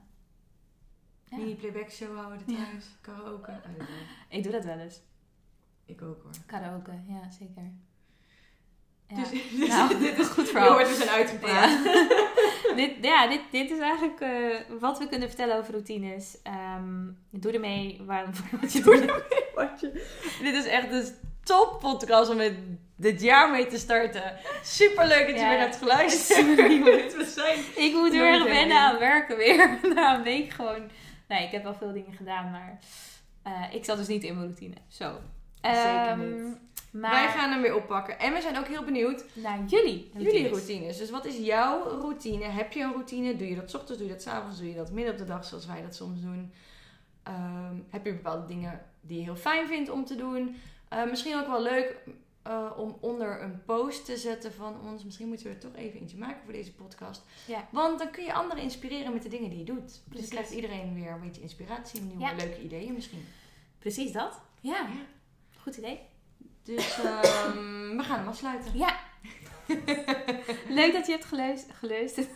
[1.26, 1.38] Ja.
[1.38, 2.56] Mini playback show houden Ja.
[2.56, 2.86] thuis.
[3.02, 3.52] Karaoke.
[3.52, 3.88] Don't know.
[4.30, 5.02] Ik doe dat wel eens.
[5.86, 6.32] Ik ook hoor.
[6.46, 7.64] Karaoke, ja, zeker.
[7.64, 9.16] Ja.
[9.30, 10.72] Dus, Nou, dit is goed Je verhaal.
[10.74, 11.84] hoort, we zijn uitgepraat.
[11.84, 12.29] Ja.
[12.80, 14.30] Dit, ja, dit, dit is eigenlijk eh,
[14.80, 16.38] wat we kunnen vertellen over routines.
[16.44, 18.26] Ehm, doe ermee waar,
[18.62, 19.06] wat je doet.
[20.42, 21.06] Dit is echt een
[21.44, 22.54] top podcast om met
[22.96, 24.34] dit jaar mee te starten.
[24.64, 25.50] Super leuk dat je Ja.
[25.50, 26.56] weer hebt geluisterd.
[27.18, 29.80] We zijn Ik moet weer wennen aan werken weer.
[29.96, 30.90] Na een week gewoon.
[31.28, 32.80] Nee, ik heb wel veel dingen gedaan, maar
[33.44, 34.76] eh, ik zat dus niet in mijn routine.
[34.88, 35.12] Zo.
[35.62, 36.58] Zeker Ehm, niet.
[36.92, 38.20] Maar Wij gaan hem weer oppakken.
[38.20, 40.34] En we zijn ook heel benieuwd naar jullie routines.
[40.34, 40.98] jullie routines.
[40.98, 42.44] Dus wat is jouw routine?
[42.46, 43.36] Heb je een routine?
[43.36, 43.98] Doe je dat 's ochtends?
[44.00, 44.58] Doe je dat 's avonds?
[44.60, 46.52] Doe je dat midden op de dag zoals wij dat soms doen?
[47.24, 50.56] Ehm, heb je bepaalde dingen die je heel fijn vindt om te doen?
[50.90, 51.98] Eh, misschien ook wel leuk
[52.44, 55.04] eh, om onder een post te zetten van ons.
[55.04, 57.22] Misschien moeten we er toch even eentje maken voor deze podcast.
[57.48, 57.68] Ja.
[57.72, 59.86] Want dan kun je anderen inspireren met de dingen die je doet.
[59.88, 60.30] Dus Precies.
[60.30, 62.02] krijgt iedereen weer een beetje inspiratie.
[62.02, 62.34] Nieuwe Ja.
[62.36, 63.26] leuke ideeën misschien.
[63.80, 64.42] Precies dat.
[64.62, 64.88] Ja,
[65.62, 66.00] goed idee.
[66.64, 68.72] Dus ehm, we gaan hem afsluiten.
[68.78, 69.00] Ja.
[70.80, 71.26] Leuk dat je hebt
[71.80, 72.28] geluisterd.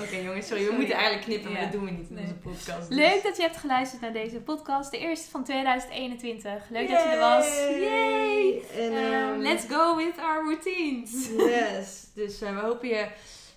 [0.00, 0.66] Oké jongens, sorry.
[0.66, 1.66] We moeten eigenlijk knippen, maar Ja.
[1.66, 2.22] dat doen we niet in Nee.
[2.24, 2.88] onze podcast.
[2.88, 4.90] dus- Leuk dat je hebt geluisterd naar deze podcast.
[4.90, 6.68] De eerste van 2021.
[6.70, 7.46] Leuk dat je er was.
[7.58, 8.62] Yay!
[8.76, 11.28] En, Um, ehm, let's go with our routines.
[11.36, 12.06] Yes.
[12.14, 13.08] Dus eh, we hopen je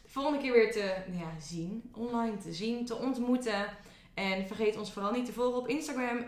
[0.04, 1.92] de volgende keer weer te ja, zien.
[1.96, 3.66] Online te zien, te ontmoeten.
[4.14, 6.26] En vergeet ons vooral niet te volgen op Instagram.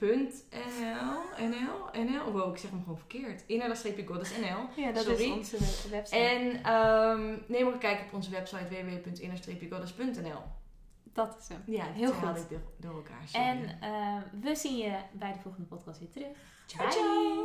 [0.00, 0.42] inner-goddess.nl
[1.48, 2.04] NL?
[2.04, 2.32] NL?
[2.32, 3.44] Wow, ik zeg hem gewoon verkeerd.
[3.46, 5.22] inner-goddess.nl Ja, dat Sorry.
[5.24, 5.56] is onze
[5.90, 6.16] website.
[6.16, 10.42] En ehm, neem ook een kijkje op onze website www.inner-goddess.nl
[11.12, 11.62] dat is hem.
[11.66, 12.36] Ja, Heel goed.
[12.36, 13.22] ik door, door elkaar.
[13.24, 13.46] sorry.
[13.46, 16.28] En eh, we zien je bij de volgende podcast weer terug.
[16.66, 17.38] ciao, ciao!